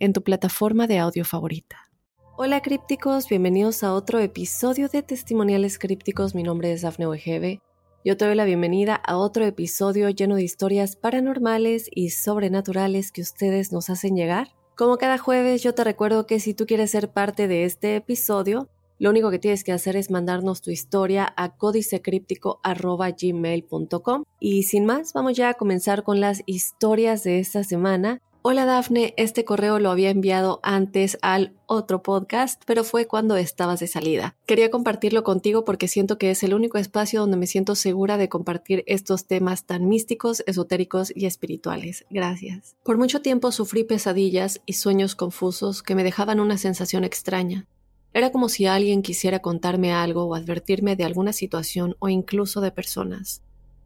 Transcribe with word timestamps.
en 0.00 0.12
tu 0.12 0.22
plataforma 0.22 0.88
de 0.88 0.98
audio 0.98 1.24
favorita. 1.24 1.88
Hola 2.36 2.60
crípticos, 2.62 3.28
bienvenidos 3.28 3.84
a 3.84 3.92
otro 3.92 4.18
episodio 4.18 4.88
de 4.88 5.02
Testimoniales 5.02 5.78
Crípticos. 5.78 6.34
Mi 6.34 6.42
nombre 6.42 6.72
es 6.72 6.82
Dafne 6.82 7.06
Wegebe. 7.06 7.60
Yo 8.02 8.16
te 8.16 8.24
doy 8.24 8.34
la 8.34 8.46
bienvenida 8.46 8.94
a 8.94 9.18
otro 9.18 9.44
episodio 9.44 10.08
lleno 10.08 10.36
de 10.36 10.42
historias 10.42 10.96
paranormales 10.96 11.90
y 11.94 12.08
sobrenaturales 12.10 13.12
que 13.12 13.20
ustedes 13.20 13.72
nos 13.72 13.90
hacen 13.90 14.16
llegar. 14.16 14.48
Como 14.74 14.96
cada 14.96 15.18
jueves, 15.18 15.62
yo 15.62 15.74
te 15.74 15.84
recuerdo 15.84 16.26
que 16.26 16.40
si 16.40 16.54
tú 16.54 16.64
quieres 16.64 16.92
ser 16.92 17.12
parte 17.12 17.46
de 17.46 17.64
este 17.64 17.96
episodio, 17.96 18.70
lo 18.98 19.10
único 19.10 19.30
que 19.30 19.38
tienes 19.38 19.64
que 19.64 19.72
hacer 19.72 19.96
es 19.96 20.10
mandarnos 20.10 20.62
tu 20.62 20.70
historia 20.70 21.30
a 21.36 21.54
códicecríptico.gmail.com. 21.56 24.24
Y 24.40 24.62
sin 24.62 24.86
más, 24.86 25.12
vamos 25.12 25.34
ya 25.34 25.50
a 25.50 25.54
comenzar 25.54 26.02
con 26.02 26.20
las 26.20 26.42
historias 26.46 27.22
de 27.22 27.38
esta 27.38 27.64
semana. 27.64 28.22
Hola 28.42 28.64
Dafne, 28.64 29.12
este 29.18 29.44
correo 29.44 29.78
lo 29.80 29.90
había 29.90 30.08
enviado 30.08 30.60
antes 30.62 31.18
al 31.20 31.52
otro 31.66 32.02
podcast, 32.02 32.62
pero 32.64 32.84
fue 32.84 33.06
cuando 33.06 33.36
estabas 33.36 33.80
de 33.80 33.86
salida. 33.86 34.34
Quería 34.46 34.70
compartirlo 34.70 35.24
contigo 35.24 35.66
porque 35.66 35.88
siento 35.88 36.16
que 36.16 36.30
es 36.30 36.42
el 36.42 36.54
único 36.54 36.78
espacio 36.78 37.20
donde 37.20 37.36
me 37.36 37.46
siento 37.46 37.74
segura 37.74 38.16
de 38.16 38.30
compartir 38.30 38.82
estos 38.86 39.26
temas 39.26 39.66
tan 39.66 39.90
místicos, 39.90 40.42
esotéricos 40.46 41.12
y 41.14 41.26
espirituales. 41.26 42.06
Gracias. 42.08 42.76
Por 42.82 42.96
mucho 42.96 43.20
tiempo 43.20 43.52
sufrí 43.52 43.84
pesadillas 43.84 44.62
y 44.64 44.72
sueños 44.72 45.14
confusos 45.14 45.82
que 45.82 45.94
me 45.94 46.02
dejaban 46.02 46.40
una 46.40 46.56
sensación 46.56 47.04
extraña. 47.04 47.66
Era 48.14 48.32
como 48.32 48.48
si 48.48 48.64
alguien 48.64 49.02
quisiera 49.02 49.40
contarme 49.40 49.92
algo 49.92 50.24
o 50.24 50.34
advertirme 50.34 50.96
de 50.96 51.04
alguna 51.04 51.34
situación 51.34 51.94
o 51.98 52.08
incluso 52.08 52.62
de 52.62 52.72
personas. 52.72 53.42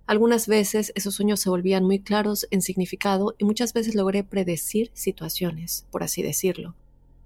Algunas 0.06 0.46
veces 0.46 0.92
esos 0.94 1.14
sueños 1.14 1.40
se 1.40 1.50
volvían 1.50 1.84
muy 1.84 1.98
claros 1.98 2.46
en 2.50 2.62
significado 2.62 3.34
y 3.38 3.44
muchas 3.44 3.72
veces 3.72 3.94
logré 3.94 4.22
predecir 4.24 4.90
situaciones, 4.92 5.86
por 5.90 6.02
así 6.02 6.22
decirlo. 6.22 6.74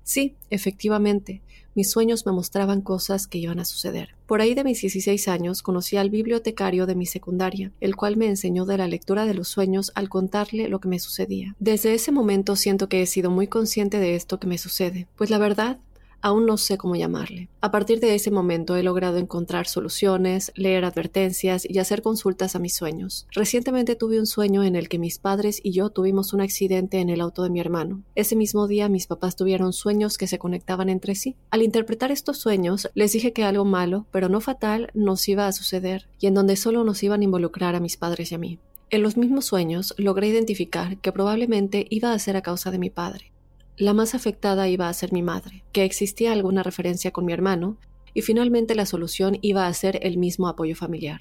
Sí, 0.04 0.36
efectivamente, 0.48 1.42
mis 1.74 1.90
sueños 1.90 2.24
me 2.24 2.32
mostraban 2.32 2.80
cosas 2.80 3.26
que 3.26 3.38
iban 3.38 3.60
a 3.60 3.64
suceder. 3.64 4.16
Por 4.26 4.40
ahí 4.40 4.54
de 4.54 4.64
mis 4.64 4.80
16 4.80 5.28
años 5.28 5.62
conocí 5.62 5.96
al 5.96 6.10
bibliotecario 6.10 6.86
de 6.86 6.94
mi 6.94 7.06
secundaria, 7.06 7.72
el 7.80 7.94
cual 7.94 8.16
me 8.16 8.26
enseñó 8.26 8.64
de 8.64 8.78
la 8.78 8.88
lectura 8.88 9.26
de 9.26 9.34
los 9.34 9.48
sueños 9.48 9.92
al 9.94 10.08
contarle 10.08 10.68
lo 10.68 10.80
que 10.80 10.88
me 10.88 10.98
sucedía. 10.98 11.54
Desde 11.60 11.94
ese 11.94 12.10
momento 12.10 12.56
siento 12.56 12.88
que 12.88 13.02
he 13.02 13.06
sido 13.06 13.30
muy 13.30 13.48
consciente 13.48 13.98
de 13.98 14.16
esto 14.16 14.40
que 14.40 14.46
me 14.46 14.58
sucede, 14.58 15.06
pues 15.14 15.30
la 15.30 15.38
verdad 15.38 15.78
Aún 16.20 16.47
no 16.47 16.56
sé 16.56 16.78
cómo 16.78 16.97
llamarle. 16.97 17.48
A 17.61 17.70
partir 17.70 18.00
de 18.00 18.14
ese 18.14 18.30
momento 18.30 18.77
he 18.77 18.83
logrado 18.83 19.19
encontrar 19.19 19.66
soluciones, 19.66 20.52
leer 20.56 20.84
advertencias 20.84 21.69
y 21.69 21.78
hacer 21.78 22.02
consultas 22.02 22.56
a 22.56 22.58
mis 22.58 22.74
sueños. 22.74 23.27
Recientemente 23.33 23.94
tuve 23.94 24.19
un 24.19 24.27
sueño 24.27 24.64
en 24.64 24.74
el 24.74 24.89
que 24.89 24.98
mis 24.98 25.19
padres 25.19 25.61
y 25.62 25.72
yo 25.72 25.91
tuvimos 25.91 26.33
un 26.33 26.41
accidente 26.41 26.98
en 26.98 27.08
el 27.08 27.20
auto 27.20 27.42
de 27.42 27.50
mi 27.50 27.61
hermano. 27.61 28.02
Ese 28.14 28.36
mismo 28.36 28.66
día 28.66 28.89
mis 28.89 29.06
papás 29.06 29.36
tuvieron 29.36 29.72
sueños 29.72 30.19
que 30.19 30.27
se 30.27 30.39
conectaban 30.39 30.89
entre 30.89 31.14
sí. 31.14 31.36
Al 31.50 31.62
interpretar 31.62 32.11
estos 32.11 32.39
sueños 32.39 32.91
les 32.94 33.12
dije 33.12 33.33
que 33.33 33.44
algo 33.44 33.64
malo, 33.64 34.06
pero 34.11 34.28
no 34.28 34.41
fatal, 34.41 34.91
nos 34.94 35.28
iba 35.28 35.46
a 35.46 35.52
suceder 35.52 36.08
y 36.19 36.27
en 36.27 36.34
donde 36.34 36.56
solo 36.56 36.83
nos 36.84 37.02
iban 37.02 37.20
a 37.20 37.24
involucrar 37.24 37.74
a 37.74 37.80
mis 37.80 37.96
padres 37.96 38.33
y 38.33 38.35
a 38.35 38.39
mí. 38.39 38.58
En 38.90 39.02
los 39.02 39.17
mismos 39.18 39.45
sueños 39.45 39.95
logré 39.98 40.29
identificar 40.29 40.96
que 40.98 41.12
probablemente 41.12 41.86
iba 41.90 42.12
a 42.12 42.18
ser 42.18 42.36
a 42.36 42.42
causa 42.42 42.70
de 42.70 42.79
mi 42.79 42.89
padre. 42.89 43.33
La 43.78 43.94
más 43.94 44.16
afectada 44.16 44.68
iba 44.68 44.89
a 44.89 44.92
ser 44.92 45.12
mi 45.12 45.22
madre, 45.22 45.62
que 45.70 45.84
existía 45.84 46.33
alguna 46.33 46.64
referencia 46.64 47.12
con 47.12 47.24
mi 47.24 47.33
hermano, 47.33 47.77
y 48.12 48.22
finalmente 48.22 48.74
la 48.74 48.86
solución 48.86 49.39
iba 49.40 49.68
a 49.68 49.72
ser 49.72 50.00
el 50.02 50.18
mismo 50.18 50.48
apoyo 50.48 50.74
familiar. 50.74 51.20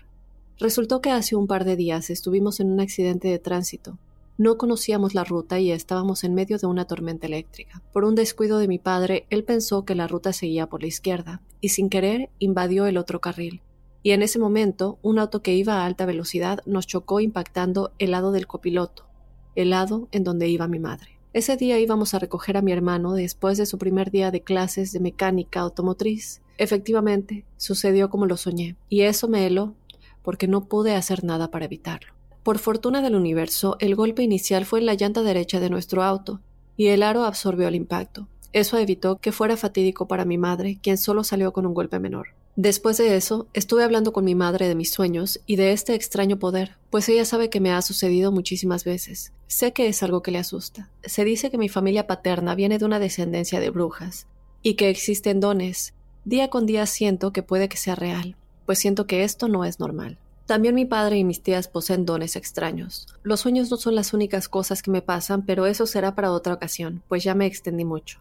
Resultó 0.58 1.00
que 1.00 1.12
hace 1.12 1.36
un 1.36 1.46
par 1.46 1.66
de 1.66 1.76
días 1.76 2.10
estuvimos 2.10 2.60
en 2.60 2.72
un 2.72 2.80
accidente 2.80 3.28
de 3.28 3.38
tránsito. 3.38 4.00
No 4.40 4.58
conocíamos 4.58 5.14
la 5.14 5.24
ruta 5.24 5.60
y 5.60 5.70
estábamos 5.72 6.24
en 6.24 6.34
medio 6.34 6.58
de 6.58 6.66
una 6.66 6.86
tormenta 6.86 7.28
eléctrica. 7.28 7.84
Por 7.94 8.04
un 8.04 8.16
descuido 8.16 8.58
de 8.58 8.68
mi 8.68 8.80
padre, 8.80 9.28
él 9.30 9.44
pensó 9.44 9.86
que 9.86 9.94
la 9.94 10.08
ruta 10.08 10.34
seguía 10.34 10.66
por 10.66 10.82
la 10.82 10.88
izquierda, 10.88 11.44
y 11.62 11.70
sin 11.70 11.90
querer 11.90 12.32
invadió 12.40 12.88
el 12.88 12.98
otro 12.98 13.22
carril. 13.22 13.62
Y 14.02 14.12
en 14.12 14.24
ese 14.24 14.40
momento, 14.40 14.98
un 15.04 15.20
auto 15.20 15.44
que 15.44 15.54
iba 15.54 15.76
a 15.76 15.86
alta 15.86 16.08
velocidad 16.08 16.62
nos 16.66 16.88
chocó 16.88 17.20
impactando 17.20 17.92
el 18.00 18.10
lado 18.10 18.32
del 18.32 18.48
copiloto, 18.48 19.06
el 19.54 19.70
lado 19.70 20.08
en 20.12 20.24
donde 20.24 20.48
iba 20.48 20.68
mi 20.68 20.80
madre. 20.80 21.17
Ese 21.38 21.56
día 21.56 21.78
íbamos 21.78 22.16
a 22.16 22.18
recoger 22.18 22.58
a 22.58 22.64
mi 22.64 22.72
hermano 22.72 23.14
después 23.14 23.60
de 23.60 23.68
su 23.68 23.78
primer 23.78 24.10
día 24.10 24.32
de 24.32 24.42
clases 24.42 24.92
de 24.92 25.00
mecánica 25.00 25.60
automotriz. 25.60 26.42
Efectivamente, 26.58 27.46
sucedió 27.58 28.10
como 28.10 28.26
lo 28.26 28.38
soñé, 28.38 28.76
y 28.90 29.02
eso 29.02 29.28
me 29.28 29.46
heló, 29.46 29.76
porque 30.24 30.48
no 30.48 30.66
pude 30.66 30.96
hacer 30.96 31.24
nada 31.24 31.52
para 31.52 31.66
evitarlo. 31.66 32.12
Por 32.42 32.58
fortuna 32.58 33.04
del 33.04 33.14
universo, 33.14 33.78
el 33.80 33.94
golpe 33.94 34.24
inicial 34.24 34.66
fue 34.66 34.80
en 34.80 34.88
la 34.88 34.96
llanta 34.96 35.22
derecha 35.22 35.60
de 35.60 35.70
nuestro 35.70 36.02
auto, 36.02 36.42
y 36.76 36.88
el 36.88 37.04
aro 37.04 37.24
absorbió 37.24 37.68
el 37.68 37.76
impacto. 37.76 38.28
Eso 38.52 38.80
evitó 38.80 39.18
que 39.18 39.32
fuera 39.32 39.58
fatídico 39.58 40.08
para 40.08 40.26
mi 40.26 40.40
madre, 40.40 40.80
quien 40.82 40.98
solo 40.98 41.24
salió 41.24 41.54
con 41.54 41.68
un 41.68 41.76
golpe 41.76 42.00
menor. 42.00 42.30
Después 42.58 42.98
de 42.98 43.16
eso, 43.16 43.46
estuve 43.54 43.84
hablando 43.84 44.12
con 44.12 44.26
mi 44.26 44.34
madre 44.34 44.68
de 44.68 44.74
mis 44.74 44.90
sueños 44.90 45.40
y 45.46 45.58
de 45.58 45.74
este 45.74 45.94
extraño 45.94 46.40
poder, 46.40 46.76
pues 46.90 47.08
ella 47.08 47.24
sabe 47.24 47.52
que 47.52 47.60
me 47.60 47.72
ha 47.72 47.84
sucedido 47.84 48.32
muchísimas 48.32 48.84
veces. 48.84 49.32
Sé 49.46 49.74
que 49.74 49.88
es 49.88 50.02
algo 50.02 50.24
que 50.24 50.32
le 50.32 50.40
asusta. 50.40 50.90
Se 51.04 51.24
dice 51.24 51.52
que 51.52 51.60
mi 51.60 51.70
familia 51.70 52.08
paterna 52.08 52.56
viene 52.56 52.80
de 52.80 52.86
una 52.86 52.98
descendencia 52.98 53.60
de 53.60 53.70
brujas, 53.70 54.26
y 54.64 54.74
que 54.74 54.90
existen 54.90 55.40
dones. 55.40 55.94
Día 56.26 56.50
con 56.50 56.66
día 56.66 56.88
siento 56.88 57.32
que 57.32 57.44
puede 57.44 57.70
que 57.70 57.78
sea 57.78 57.94
real, 57.94 58.36
pues 58.66 58.80
siento 58.80 59.06
que 59.06 59.24
esto 59.24 59.48
no 59.48 59.64
es 59.64 59.80
normal. 59.80 60.18
También 60.48 60.74
mi 60.74 60.86
padre 60.86 61.18
y 61.18 61.24
mis 61.24 61.44
tías 61.44 61.68
poseen 61.68 62.08
dones 62.08 62.36
extraños. 62.36 63.06
Los 63.22 63.42
sueños 63.42 63.70
no 63.70 63.78
son 63.78 63.94
las 63.94 64.14
únicas 64.14 64.50
cosas 64.50 64.82
que 64.82 64.90
me 64.90 65.04
pasan, 65.04 65.46
pero 65.46 65.68
eso 65.68 65.86
será 65.86 66.16
para 66.16 66.32
otra 66.32 66.56
ocasión, 66.56 67.04
pues 67.08 67.24
ya 67.24 67.36
me 67.36 67.46
extendí 67.46 67.86
mucho. 67.86 68.20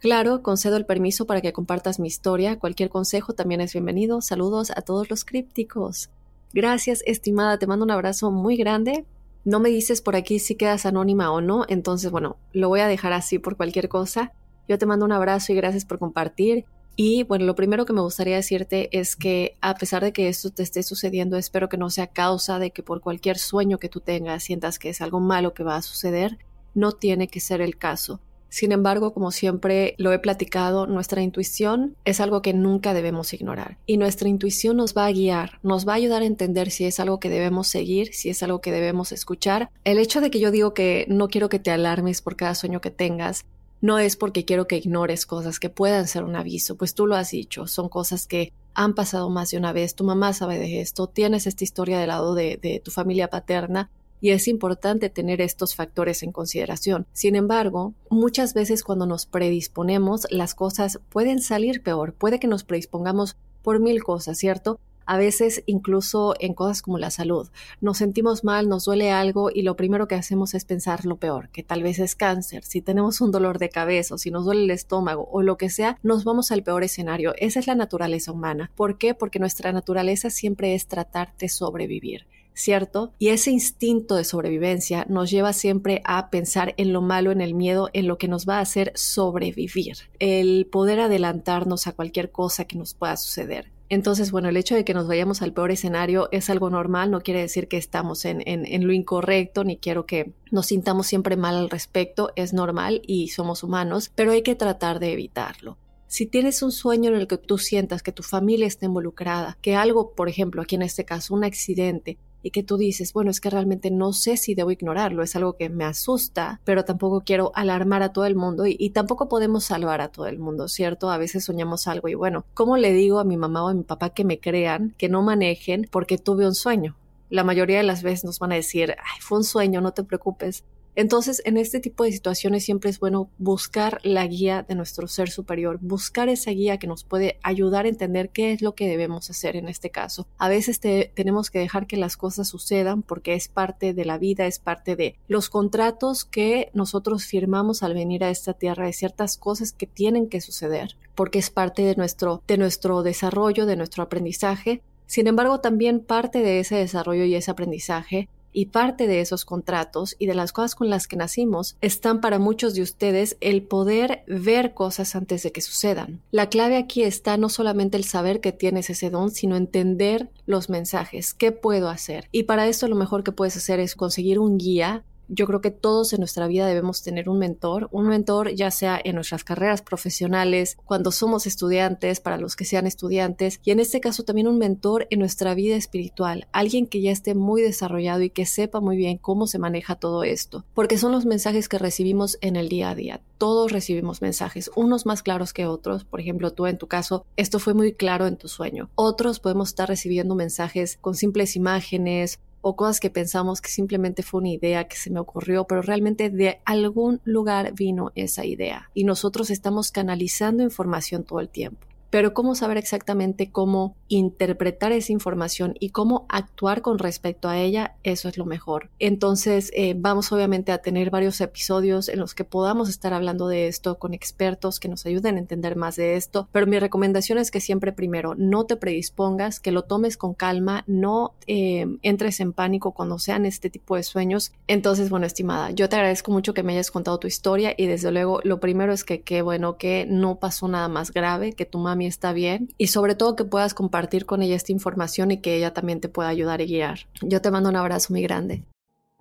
Claro, 0.00 0.42
concedo 0.42 0.76
el 0.76 0.86
permiso 0.86 1.26
para 1.26 1.40
que 1.40 1.52
compartas 1.52 1.98
mi 1.98 2.08
historia. 2.08 2.58
Cualquier 2.58 2.90
consejo 2.90 3.32
también 3.32 3.60
es 3.60 3.72
bienvenido. 3.72 4.20
Saludos 4.20 4.70
a 4.70 4.82
todos 4.82 5.08
los 5.10 5.24
crípticos. 5.24 6.10
Gracias, 6.52 7.02
estimada. 7.06 7.58
Te 7.58 7.66
mando 7.66 7.84
un 7.84 7.90
abrazo 7.90 8.30
muy 8.30 8.56
grande. 8.56 9.04
No 9.44 9.60
me 9.60 9.68
dices 9.68 10.02
por 10.02 10.16
aquí 10.16 10.38
si 10.38 10.56
quedas 10.56 10.86
anónima 10.86 11.30
o 11.30 11.40
no, 11.40 11.66
entonces 11.68 12.10
bueno, 12.10 12.36
lo 12.52 12.68
voy 12.68 12.80
a 12.80 12.88
dejar 12.88 13.12
así 13.12 13.38
por 13.38 13.56
cualquier 13.56 13.88
cosa. 13.88 14.32
Yo 14.68 14.76
te 14.76 14.86
mando 14.86 15.04
un 15.04 15.12
abrazo 15.12 15.52
y 15.52 15.56
gracias 15.56 15.84
por 15.84 16.00
compartir. 16.00 16.64
Y 16.96 17.22
bueno, 17.22 17.44
lo 17.44 17.54
primero 17.54 17.84
que 17.86 17.92
me 17.92 18.00
gustaría 18.00 18.36
decirte 18.36 18.88
es 18.90 19.14
que 19.14 19.56
a 19.60 19.74
pesar 19.74 20.02
de 20.02 20.12
que 20.12 20.28
esto 20.28 20.50
te 20.50 20.62
esté 20.62 20.82
sucediendo, 20.82 21.36
espero 21.36 21.68
que 21.68 21.76
no 21.76 21.90
sea 21.90 22.08
causa 22.08 22.58
de 22.58 22.72
que 22.72 22.82
por 22.82 23.00
cualquier 23.00 23.38
sueño 23.38 23.78
que 23.78 23.88
tú 23.88 24.00
tengas 24.00 24.42
sientas 24.42 24.78
que 24.78 24.88
es 24.88 25.00
algo 25.00 25.20
malo 25.20 25.54
que 25.54 25.62
va 25.62 25.76
a 25.76 25.82
suceder. 25.82 26.38
No 26.74 26.92
tiene 26.92 27.28
que 27.28 27.38
ser 27.38 27.60
el 27.60 27.78
caso. 27.78 28.20
Sin 28.48 28.72
embargo, 28.72 29.12
como 29.12 29.32
siempre 29.32 29.94
lo 29.98 30.12
he 30.12 30.18
platicado, 30.18 30.86
nuestra 30.86 31.22
intuición 31.22 31.96
es 32.04 32.20
algo 32.20 32.42
que 32.42 32.54
nunca 32.54 32.94
debemos 32.94 33.32
ignorar. 33.32 33.78
Y 33.86 33.96
nuestra 33.96 34.28
intuición 34.28 34.76
nos 34.76 34.96
va 34.96 35.06
a 35.06 35.12
guiar, 35.12 35.58
nos 35.62 35.86
va 35.86 35.92
a 35.92 35.96
ayudar 35.96 36.22
a 36.22 36.26
entender 36.26 36.70
si 36.70 36.84
es 36.84 37.00
algo 37.00 37.20
que 37.20 37.28
debemos 37.28 37.68
seguir, 37.68 38.14
si 38.14 38.30
es 38.30 38.42
algo 38.42 38.60
que 38.60 38.72
debemos 38.72 39.12
escuchar. 39.12 39.70
El 39.84 39.98
hecho 39.98 40.20
de 40.20 40.30
que 40.30 40.40
yo 40.40 40.50
digo 40.50 40.74
que 40.74 41.06
no 41.08 41.28
quiero 41.28 41.48
que 41.48 41.58
te 41.58 41.70
alarmes 41.70 42.22
por 42.22 42.36
cada 42.36 42.54
sueño 42.54 42.80
que 42.80 42.90
tengas, 42.90 43.44
no 43.80 43.98
es 43.98 44.16
porque 44.16 44.44
quiero 44.44 44.66
que 44.66 44.78
ignores 44.78 45.26
cosas 45.26 45.60
que 45.60 45.70
puedan 45.70 46.08
ser 46.08 46.24
un 46.24 46.36
aviso, 46.36 46.76
pues 46.76 46.94
tú 46.94 47.06
lo 47.06 47.16
has 47.16 47.30
dicho, 47.30 47.66
son 47.66 47.88
cosas 47.88 48.26
que 48.26 48.52
han 48.74 48.94
pasado 48.94 49.30
más 49.30 49.50
de 49.50 49.58
una 49.58 49.72
vez, 49.72 49.94
tu 49.94 50.04
mamá 50.04 50.32
sabe 50.32 50.58
de 50.58 50.80
esto, 50.80 51.06
tienes 51.06 51.46
esta 51.46 51.64
historia 51.64 51.98
del 51.98 52.08
lado 52.08 52.34
de, 52.34 52.58
de 52.60 52.80
tu 52.80 52.90
familia 52.90 53.28
paterna, 53.28 53.90
y 54.20 54.30
es 54.30 54.48
importante 54.48 55.10
tener 55.10 55.40
estos 55.40 55.74
factores 55.74 56.22
en 56.22 56.32
consideración. 56.32 57.06
Sin 57.12 57.36
embargo, 57.36 57.94
muchas 58.10 58.54
veces 58.54 58.82
cuando 58.82 59.06
nos 59.06 59.26
predisponemos, 59.26 60.26
las 60.30 60.54
cosas 60.54 61.00
pueden 61.10 61.40
salir 61.40 61.82
peor, 61.82 62.14
puede 62.14 62.38
que 62.38 62.48
nos 62.48 62.64
predispongamos 62.64 63.36
por 63.62 63.80
mil 63.80 64.02
cosas, 64.04 64.38
¿cierto? 64.38 64.78
A 65.08 65.18
veces 65.18 65.62
incluso 65.66 66.34
en 66.40 66.52
cosas 66.52 66.82
como 66.82 66.98
la 66.98 67.10
salud. 67.10 67.48
Nos 67.80 67.98
sentimos 67.98 68.42
mal, 68.42 68.68
nos 68.68 68.84
duele 68.84 69.12
algo 69.12 69.50
y 69.52 69.62
lo 69.62 69.76
primero 69.76 70.08
que 70.08 70.16
hacemos 70.16 70.54
es 70.54 70.64
pensar 70.64 71.04
lo 71.04 71.16
peor, 71.16 71.48
que 71.50 71.62
tal 71.62 71.82
vez 71.84 72.00
es 72.00 72.16
cáncer, 72.16 72.64
si 72.64 72.80
tenemos 72.80 73.20
un 73.20 73.30
dolor 73.30 73.58
de 73.58 73.68
cabeza 73.68 74.16
o 74.16 74.18
si 74.18 74.32
nos 74.32 74.44
duele 74.44 74.64
el 74.64 74.70
estómago 74.70 75.28
o 75.30 75.42
lo 75.42 75.56
que 75.56 75.70
sea, 75.70 75.98
nos 76.02 76.24
vamos 76.24 76.50
al 76.50 76.64
peor 76.64 76.82
escenario. 76.82 77.34
Esa 77.38 77.60
es 77.60 77.68
la 77.68 77.76
naturaleza 77.76 78.32
humana. 78.32 78.72
¿Por 78.74 78.98
qué? 78.98 79.14
Porque 79.14 79.38
nuestra 79.38 79.72
naturaleza 79.72 80.30
siempre 80.30 80.74
es 80.74 80.88
tratar 80.88 81.32
de 81.38 81.48
sobrevivir 81.48 82.26
¿cierto? 82.56 83.12
Y 83.18 83.28
ese 83.28 83.50
instinto 83.50 84.16
de 84.16 84.24
sobrevivencia 84.24 85.06
nos 85.08 85.30
lleva 85.30 85.52
siempre 85.52 86.00
a 86.04 86.30
pensar 86.30 86.74
en 86.78 86.92
lo 86.92 87.02
malo, 87.02 87.30
en 87.30 87.42
el 87.42 87.54
miedo, 87.54 87.90
en 87.92 88.08
lo 88.08 88.18
que 88.18 88.28
nos 88.28 88.48
va 88.48 88.58
a 88.58 88.62
hacer 88.62 88.92
sobrevivir, 88.96 89.98
el 90.18 90.66
poder 90.66 91.00
adelantarnos 91.00 91.86
a 91.86 91.92
cualquier 91.92 92.32
cosa 92.32 92.64
que 92.64 92.78
nos 92.78 92.94
pueda 92.94 93.16
suceder. 93.16 93.70
Entonces, 93.88 94.32
bueno, 94.32 94.48
el 94.48 94.56
hecho 94.56 94.74
de 94.74 94.84
que 94.84 94.94
nos 94.94 95.06
vayamos 95.06 95.42
al 95.42 95.52
peor 95.52 95.70
escenario 95.70 96.28
es 96.32 96.50
algo 96.50 96.70
normal, 96.70 97.10
no 97.10 97.20
quiere 97.20 97.40
decir 97.40 97.68
que 97.68 97.76
estamos 97.76 98.24
en, 98.24 98.42
en, 98.44 98.86
lo 98.86 98.92
incorrecto, 98.92 99.62
ni 99.62 99.76
quiero 99.76 100.06
que 100.06 100.32
nos 100.50 100.66
sintamos 100.66 101.06
siempre 101.06 101.36
mal 101.36 101.54
al 101.54 101.70
respecto, 101.70 102.32
es 102.34 102.52
normal 102.52 103.00
y 103.06 103.28
somos 103.28 103.62
humanos, 103.62 104.10
pero 104.16 104.32
hay 104.32 104.42
que 104.42 104.56
tratar 104.56 104.98
de 104.98 105.12
evitarlo. 105.12 105.78
Si 106.08 106.26
tienes 106.26 106.62
un 106.62 106.72
sueño 106.72 107.10
en 107.10 107.16
el 107.16 107.26
que 107.26 107.36
tú 107.36 107.58
sientas 107.58 108.02
que 108.02 108.12
tu 108.12 108.22
familia 108.22 108.66
está 108.66 108.86
involucrada, 108.86 109.58
que 109.60 109.76
algo, 109.76 110.12
por 110.14 110.28
ejemplo, 110.28 110.62
aquí 110.62 110.74
en 110.74 110.82
este 110.82 111.04
caso, 111.04 111.34
un 111.34 111.44
accidente, 111.44 112.18
y 112.42 112.50
que 112.50 112.62
tú 112.62 112.76
dices, 112.76 113.12
bueno, 113.12 113.30
es 113.30 113.40
que 113.40 113.50
realmente 113.50 113.90
no 113.90 114.12
sé 114.12 114.36
si 114.36 114.54
debo 114.54 114.70
ignorarlo, 114.70 115.22
es 115.22 115.34
algo 115.36 115.54
que 115.54 115.68
me 115.68 115.84
asusta, 115.84 116.60
pero 116.64 116.84
tampoco 116.84 117.22
quiero 117.22 117.52
alarmar 117.54 118.02
a 118.02 118.12
todo 118.12 118.24
el 118.24 118.36
mundo 118.36 118.64
y, 118.66 118.90
tampoco 118.90 119.28
podemos 119.28 119.64
salvar 119.64 120.00
a 120.00 120.08
todo 120.08 120.26
el 120.26 120.38
mundo, 120.38 120.68
¿cierto? 120.68 121.10
A 121.10 121.18
veces 121.18 121.44
soñamos 121.44 121.86
algo 121.86 122.08
y 122.08 122.14
bueno, 122.14 122.44
¿cómo 122.54 122.76
le 122.76 122.92
digo 122.92 123.18
a 123.18 123.24
mi 123.24 123.36
mamá 123.36 123.64
o 123.64 123.68
a 123.68 123.74
mi 123.74 123.82
papá 123.82 124.10
que 124.10 124.24
me 124.24 124.40
crean, 124.40 124.94
que 124.96 125.08
no 125.08 125.22
manejen 125.22 125.88
porque 125.90 126.18
tuve 126.18 126.46
un 126.46 126.54
sueño? 126.54 126.96
La 127.28 127.44
mayoría 127.44 127.78
de 127.78 127.82
las 127.82 128.02
veces 128.02 128.24
nos 128.24 128.38
van 128.38 128.52
a 128.52 128.56
decir, 128.56 128.94
ay, 128.98 129.20
fue 129.20 129.38
un 129.38 129.44
sueño, 129.44 129.80
no 129.80 129.92
te 129.92 130.04
preocupes. 130.04 130.64
Entonces, 130.96 131.42
en 131.44 131.58
este 131.58 131.78
tipo 131.78 132.04
de 132.04 132.12
situaciones 132.12 132.64
siempre 132.64 132.88
es 132.88 132.98
bueno 132.98 133.28
buscar 133.38 134.00
la 134.02 134.26
guía 134.26 134.64
de 134.66 134.74
nuestro 134.74 135.06
ser 135.08 135.28
superior, 135.28 135.78
buscar 135.82 136.30
esa 136.30 136.50
guía 136.50 136.78
que 136.78 136.86
nos 136.86 137.04
puede 137.04 137.38
ayudar 137.42 137.84
a 137.84 137.88
entender 137.88 138.30
qué 138.30 138.52
es 138.52 138.62
lo 138.62 138.74
que 138.74 138.88
debemos 138.88 139.28
hacer 139.28 139.56
en 139.56 139.68
este 139.68 139.90
caso. 139.90 140.26
A 140.38 140.48
veces 140.48 140.80
tenemos 140.80 141.50
que 141.50 141.58
dejar 141.58 141.86
que 141.86 141.98
las 141.98 142.16
cosas 142.16 142.48
sucedan 142.48 143.02
porque 143.02 143.34
es 143.34 143.48
parte 143.48 143.92
de 143.92 144.04
la 144.06 144.16
vida, 144.16 144.46
es 144.46 144.58
parte 144.58 144.96
de 144.96 145.16
los 145.28 145.50
contratos 145.50 146.24
que 146.24 146.70
nosotros 146.72 147.26
firmamos 147.26 147.82
al 147.82 147.92
venir 147.92 148.24
a 148.24 148.30
esta 148.30 148.54
tierra, 148.54 148.86
de 148.86 148.94
ciertas 148.94 149.36
cosas 149.36 149.72
que 149.72 149.86
tienen 149.86 150.28
que 150.28 150.40
suceder, 150.40 150.96
porque 151.14 151.38
es 151.38 151.50
parte 151.50 151.82
de 151.82 151.94
nuestro, 151.96 152.42
de 152.48 152.56
nuestro 152.56 153.02
desarrollo, 153.02 153.66
de 153.66 153.76
nuestro 153.76 154.02
aprendizaje 154.02 154.80
sin 155.06 155.28
embargo, 155.28 155.60
también 155.60 156.00
parte 156.00 156.40
de 156.40 156.58
ese 156.58 156.74
desarrollo 156.74 157.24
y 157.24 157.34
ese 157.36 157.50
aprendizaje 157.50 158.28
y 158.56 158.66
parte 158.66 159.06
de 159.06 159.20
esos 159.20 159.44
contratos 159.44 160.16
y 160.18 160.24
de 160.24 160.34
las 160.34 160.50
cosas 160.50 160.74
con 160.74 160.88
las 160.88 161.06
que 161.06 161.16
nacimos 161.16 161.76
están 161.82 162.22
para 162.22 162.38
muchos 162.38 162.72
de 162.72 162.80
ustedes 162.80 163.36
el 163.42 163.62
poder 163.62 164.24
ver 164.26 164.72
cosas 164.72 165.14
antes 165.14 165.42
de 165.42 165.52
que 165.52 165.60
sucedan. 165.60 166.22
La 166.30 166.48
clave 166.48 166.78
aquí 166.78 167.02
está 167.02 167.36
no 167.36 167.50
solamente 167.50 167.98
el 167.98 168.04
saber 168.04 168.40
que 168.40 168.52
tienes 168.52 168.88
ese 168.88 169.10
don, 169.10 169.30
sino 169.30 169.56
entender 169.56 170.30
los 170.46 170.70
mensajes, 170.70 171.34
qué 171.34 171.52
puedo 171.52 171.90
hacer. 171.90 172.28
Y 172.32 172.44
para 172.44 172.66
esto 172.66 172.88
lo 172.88 172.96
mejor 172.96 173.24
que 173.24 173.32
puedes 173.32 173.58
hacer 173.58 173.78
es 173.78 173.94
conseguir 173.94 174.38
un 174.38 174.56
guía 174.56 175.04
yo 175.28 175.46
creo 175.46 175.60
que 175.60 175.70
todos 175.70 176.12
en 176.12 176.20
nuestra 176.20 176.46
vida 176.46 176.66
debemos 176.66 177.02
tener 177.02 177.28
un 177.28 177.38
mentor, 177.38 177.88
un 177.92 178.08
mentor 178.08 178.54
ya 178.54 178.70
sea 178.70 179.00
en 179.02 179.14
nuestras 179.14 179.44
carreras 179.44 179.82
profesionales, 179.82 180.76
cuando 180.84 181.12
somos 181.12 181.46
estudiantes, 181.46 182.20
para 182.20 182.38
los 182.38 182.56
que 182.56 182.64
sean 182.64 182.86
estudiantes, 182.86 183.60
y 183.64 183.70
en 183.70 183.80
este 183.80 184.00
caso 184.00 184.24
también 184.24 184.48
un 184.48 184.58
mentor 184.58 185.06
en 185.10 185.18
nuestra 185.18 185.54
vida 185.54 185.76
espiritual, 185.76 186.46
alguien 186.52 186.86
que 186.86 187.00
ya 187.00 187.10
esté 187.10 187.34
muy 187.34 187.62
desarrollado 187.62 188.22
y 188.22 188.30
que 188.30 188.46
sepa 188.46 188.80
muy 188.80 188.96
bien 188.96 189.18
cómo 189.18 189.46
se 189.46 189.58
maneja 189.58 189.96
todo 189.96 190.24
esto, 190.24 190.64
porque 190.74 190.98
son 190.98 191.12
los 191.12 191.26
mensajes 191.26 191.68
que 191.68 191.78
recibimos 191.78 192.38
en 192.40 192.56
el 192.56 192.68
día 192.68 192.90
a 192.90 192.94
día. 192.94 193.20
Todos 193.38 193.70
recibimos 193.72 194.22
mensajes, 194.22 194.70
unos 194.76 195.04
más 195.04 195.22
claros 195.22 195.52
que 195.52 195.66
otros, 195.66 196.04
por 196.04 196.20
ejemplo, 196.20 196.52
tú 196.52 196.66
en 196.66 196.78
tu 196.78 196.86
caso, 196.86 197.26
esto 197.36 197.58
fue 197.58 197.74
muy 197.74 197.92
claro 197.92 198.26
en 198.26 198.36
tu 198.36 198.48
sueño. 198.48 198.88
Otros 198.94 199.40
podemos 199.40 199.68
estar 199.68 199.88
recibiendo 199.88 200.34
mensajes 200.34 200.98
con 201.00 201.14
simples 201.14 201.56
imágenes 201.56 202.40
o 202.68 202.74
cosas 202.74 202.98
que 202.98 203.10
pensamos 203.10 203.60
que 203.60 203.68
simplemente 203.68 204.24
fue 204.24 204.40
una 204.40 204.48
idea 204.48 204.88
que 204.88 204.96
se 204.96 205.08
me 205.08 205.20
ocurrió, 205.20 205.68
pero 205.68 205.82
realmente 205.82 206.30
de 206.30 206.58
algún 206.64 207.20
lugar 207.24 207.72
vino 207.74 208.10
esa 208.16 208.44
idea 208.44 208.90
y 208.92 209.04
nosotros 209.04 209.50
estamos 209.50 209.92
canalizando 209.92 210.64
información 210.64 211.22
todo 211.22 211.38
el 211.38 211.48
tiempo. 211.48 211.86
Pero 212.16 212.32
cómo 212.32 212.54
saber 212.54 212.78
exactamente 212.78 213.50
cómo 213.50 213.94
interpretar 214.08 214.90
esa 214.90 215.12
información 215.12 215.74
y 215.80 215.90
cómo 215.90 216.24
actuar 216.30 216.80
con 216.80 216.98
respecto 216.98 217.46
a 217.46 217.58
ella, 217.58 217.96
eso 218.04 218.30
es 218.30 218.38
lo 218.38 218.46
mejor. 218.46 218.88
Entonces, 218.98 219.70
eh, 219.74 219.94
vamos 219.94 220.32
obviamente 220.32 220.72
a 220.72 220.78
tener 220.78 221.10
varios 221.10 221.38
episodios 221.42 222.08
en 222.08 222.18
los 222.18 222.34
que 222.34 222.44
podamos 222.44 222.88
estar 222.88 223.12
hablando 223.12 223.48
de 223.48 223.68
esto 223.68 223.98
con 223.98 224.14
expertos 224.14 224.80
que 224.80 224.88
nos 224.88 225.04
ayuden 225.04 225.36
a 225.36 225.40
entender 225.40 225.76
más 225.76 225.96
de 225.96 226.16
esto, 226.16 226.48
pero 226.52 226.66
mi 226.66 226.78
recomendación 226.78 227.36
es 227.36 227.50
que 227.50 227.60
siempre 227.60 227.92
primero 227.92 228.34
no 228.34 228.64
te 228.64 228.76
predispongas, 228.76 229.60
que 229.60 229.70
lo 229.70 229.82
tomes 229.82 230.16
con 230.16 230.32
calma, 230.32 230.84
no 230.86 231.34
eh, 231.46 231.84
entres 232.00 232.40
en 232.40 232.54
pánico 232.54 232.92
cuando 232.92 233.18
sean 233.18 233.44
este 233.44 233.68
tipo 233.68 233.94
de 233.94 234.02
sueños. 234.02 234.52
Entonces, 234.68 235.10
bueno, 235.10 235.26
estimada, 235.26 235.70
yo 235.72 235.90
te 235.90 235.96
agradezco 235.96 236.32
mucho 236.32 236.54
que 236.54 236.62
me 236.62 236.72
hayas 236.72 236.90
contado 236.90 237.18
tu 237.18 237.26
historia 237.26 237.74
y 237.76 237.84
desde 237.84 238.10
luego 238.10 238.40
lo 238.42 238.58
primero 238.58 238.94
es 238.94 239.04
que 239.04 239.20
qué 239.20 239.42
bueno 239.42 239.76
que 239.76 240.06
no 240.08 240.36
pasó 240.36 240.66
nada 240.66 240.88
más 240.88 241.12
grave, 241.12 241.52
que 241.52 241.66
tu 241.66 241.76
mami 241.76 242.05
está 242.06 242.32
bien 242.32 242.68
y 242.78 242.88
sobre 242.88 243.14
todo 243.14 243.36
que 243.36 243.44
puedas 243.44 243.74
compartir 243.74 244.26
con 244.26 244.42
ella 244.42 244.56
esta 244.56 244.72
información 244.72 245.30
y 245.30 245.40
que 245.40 245.56
ella 245.56 245.74
también 245.74 246.00
te 246.00 246.08
pueda 246.08 246.28
ayudar 246.28 246.60
y 246.60 246.66
guiar. 246.66 247.00
Yo 247.22 247.40
te 247.42 247.50
mando 247.50 247.68
un 247.68 247.76
abrazo 247.76 248.12
muy 248.12 248.22
grande. 248.22 248.64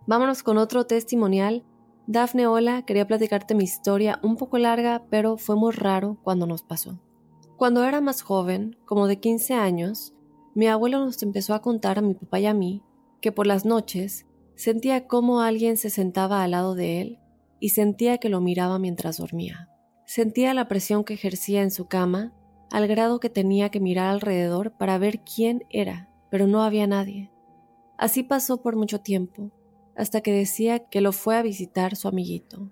Vámonos 0.08 0.44
con 0.44 0.58
otro 0.58 0.86
testimonial. 0.86 1.64
Dafne, 2.08 2.48
hola, 2.48 2.84
quería 2.86 3.08
platicarte 3.08 3.56
mi 3.56 3.64
historia 3.64 4.20
un 4.22 4.38
poco 4.38 4.58
larga, 4.58 5.04
pero 5.10 5.38
fue 5.38 5.56
muy 5.56 5.74
raro 5.74 6.18
cuando 6.24 6.46
nos 6.46 6.62
pasó. 6.62 7.00
Cuando 7.58 7.84
era 7.84 8.02
más 8.02 8.22
joven, 8.22 8.78
como 8.86 9.08
de 9.08 9.20
15 9.20 9.54
años, 9.56 10.14
mi 10.54 10.68
abuelo 10.68 11.04
nos 11.04 11.22
empezó 11.24 11.54
a 11.54 11.62
contar 11.62 11.98
a 11.98 12.02
mi 12.02 12.14
papá 12.14 12.40
y 12.40 12.46
a 12.46 12.54
mí 12.54 12.84
que 13.22 13.32
por 13.32 13.48
las 13.48 13.66
noches 13.66 14.26
sentía 14.56 15.08
como 15.08 15.42
alguien 15.42 15.78
se 15.78 15.90
sentaba 15.90 16.44
al 16.44 16.52
lado 16.52 16.76
de 16.76 17.02
él 17.02 17.20
y 17.60 17.70
sentía 17.70 18.20
que 18.20 18.30
lo 18.30 18.42
miraba 18.42 18.78
mientras 18.78 19.18
dormía. 19.18 19.70
Sentía 20.06 20.54
la 20.54 20.68
presión 20.68 21.04
que 21.04 21.16
ejercía 21.16 21.64
en 21.64 21.72
su 21.72 21.88
cama 21.88 22.34
al 22.72 22.88
grado 22.88 23.20
que 23.20 23.30
tenía 23.30 23.70
que 23.70 23.80
mirar 23.80 24.08
alrededor 24.08 24.72
para 24.72 24.98
ver 24.98 25.22
quién 25.22 25.64
era, 25.70 26.10
pero 26.30 26.48
no 26.48 26.64
había 26.64 26.88
nadie. 26.88 27.32
Así 27.98 28.24
pasó 28.24 28.62
por 28.62 28.76
mucho 28.76 29.00
tiempo, 29.00 29.52
hasta 29.96 30.22
que 30.22 30.34
decía 30.34 30.80
que 30.80 31.02
lo 31.02 31.12
fue 31.12 31.38
a 31.38 31.42
visitar 31.42 31.96
su 31.96 32.08
amiguito. 32.08 32.72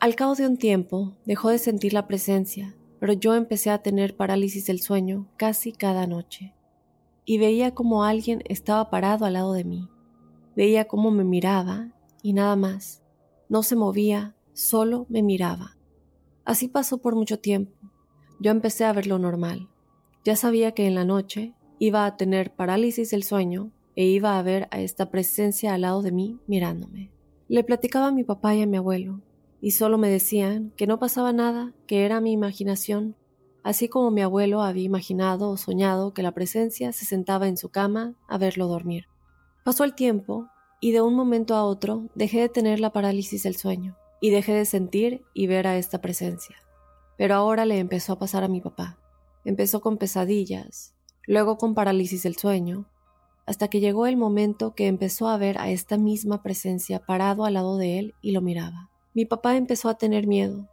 Al 0.00 0.14
cabo 0.14 0.34
de 0.34 0.46
un 0.46 0.56
tiempo 0.56 1.16
dejó 1.24 1.48
de 1.48 1.58
sentir 1.58 1.92
la 1.92 2.06
presencia, 2.06 2.76
pero 3.00 3.12
yo 3.12 3.34
empecé 3.34 3.70
a 3.70 3.82
tener 3.82 4.16
parálisis 4.16 4.66
del 4.66 4.80
sueño 4.80 5.28
casi 5.36 5.72
cada 5.72 6.06
noche, 6.06 6.54
y 7.24 7.38
veía 7.38 7.74
como 7.74 8.04
alguien 8.04 8.42
estaba 8.46 8.90
parado 8.90 9.24
al 9.24 9.32
lado 9.32 9.52
de 9.54 9.64
mí. 9.64 9.88
Veía 10.54 10.84
cómo 10.86 11.10
me 11.10 11.24
miraba 11.24 11.92
y 12.22 12.32
nada 12.32 12.54
más. 12.54 13.02
No 13.48 13.62
se 13.62 13.76
movía, 13.76 14.36
solo 14.52 15.06
me 15.08 15.22
miraba. 15.22 15.76
Así 16.44 16.68
pasó 16.68 16.98
por 16.98 17.16
mucho 17.16 17.38
tiempo, 17.40 17.74
yo 18.44 18.50
empecé 18.50 18.84
a 18.84 18.92
ver 18.92 19.06
lo 19.06 19.18
normal. 19.18 19.70
Ya 20.22 20.36
sabía 20.36 20.72
que 20.72 20.86
en 20.86 20.94
la 20.94 21.06
noche 21.06 21.54
iba 21.78 22.04
a 22.04 22.18
tener 22.18 22.54
parálisis 22.54 23.10
del 23.10 23.22
sueño 23.22 23.70
e 23.96 24.04
iba 24.04 24.38
a 24.38 24.42
ver 24.42 24.68
a 24.70 24.80
esta 24.80 25.10
presencia 25.10 25.72
al 25.72 25.80
lado 25.80 26.02
de 26.02 26.12
mí 26.12 26.38
mirándome. 26.46 27.10
Le 27.48 27.64
platicaba 27.64 28.08
a 28.08 28.12
mi 28.12 28.22
papá 28.22 28.54
y 28.54 28.60
a 28.60 28.66
mi 28.66 28.76
abuelo, 28.76 29.22
y 29.62 29.70
solo 29.70 29.96
me 29.96 30.10
decían 30.10 30.74
que 30.76 30.86
no 30.86 30.98
pasaba 30.98 31.32
nada, 31.32 31.72
que 31.86 32.04
era 32.04 32.20
mi 32.20 32.32
imaginación, 32.32 33.16
así 33.62 33.88
como 33.88 34.10
mi 34.10 34.20
abuelo 34.20 34.60
había 34.60 34.84
imaginado 34.84 35.48
o 35.48 35.56
soñado 35.56 36.12
que 36.12 36.22
la 36.22 36.32
presencia 36.32 36.92
se 36.92 37.06
sentaba 37.06 37.48
en 37.48 37.56
su 37.56 37.70
cama 37.70 38.14
a 38.28 38.36
verlo 38.36 38.68
dormir. 38.68 39.06
Pasó 39.64 39.84
el 39.84 39.94
tiempo, 39.94 40.48
y 40.82 40.92
de 40.92 41.00
un 41.00 41.14
momento 41.14 41.54
a 41.54 41.64
otro 41.64 42.10
dejé 42.14 42.40
de 42.40 42.50
tener 42.50 42.78
la 42.78 42.92
parálisis 42.92 43.44
del 43.44 43.56
sueño, 43.56 43.96
y 44.20 44.28
dejé 44.28 44.52
de 44.52 44.66
sentir 44.66 45.22
y 45.32 45.46
ver 45.46 45.66
a 45.66 45.78
esta 45.78 46.02
presencia. 46.02 46.56
Pero 47.16 47.34
ahora 47.34 47.64
le 47.64 47.78
empezó 47.78 48.14
a 48.14 48.18
pasar 48.18 48.44
a 48.44 48.48
mi 48.48 48.60
papá. 48.60 48.98
Empezó 49.44 49.80
con 49.80 49.98
pesadillas, 49.98 50.94
luego 51.26 51.58
con 51.58 51.74
parálisis 51.74 52.22
del 52.22 52.36
sueño, 52.36 52.86
hasta 53.46 53.68
que 53.68 53.80
llegó 53.80 54.06
el 54.06 54.16
momento 54.16 54.74
que 54.74 54.86
empezó 54.86 55.28
a 55.28 55.36
ver 55.36 55.58
a 55.58 55.68
esta 55.70 55.98
misma 55.98 56.42
presencia 56.42 57.04
parado 57.04 57.44
al 57.44 57.54
lado 57.54 57.76
de 57.76 57.98
él 57.98 58.14
y 58.22 58.32
lo 58.32 58.40
miraba. 58.40 58.90
Mi 59.12 59.26
papá 59.26 59.56
empezó 59.56 59.88
a 59.88 59.98
tener 59.98 60.26
miedo, 60.26 60.68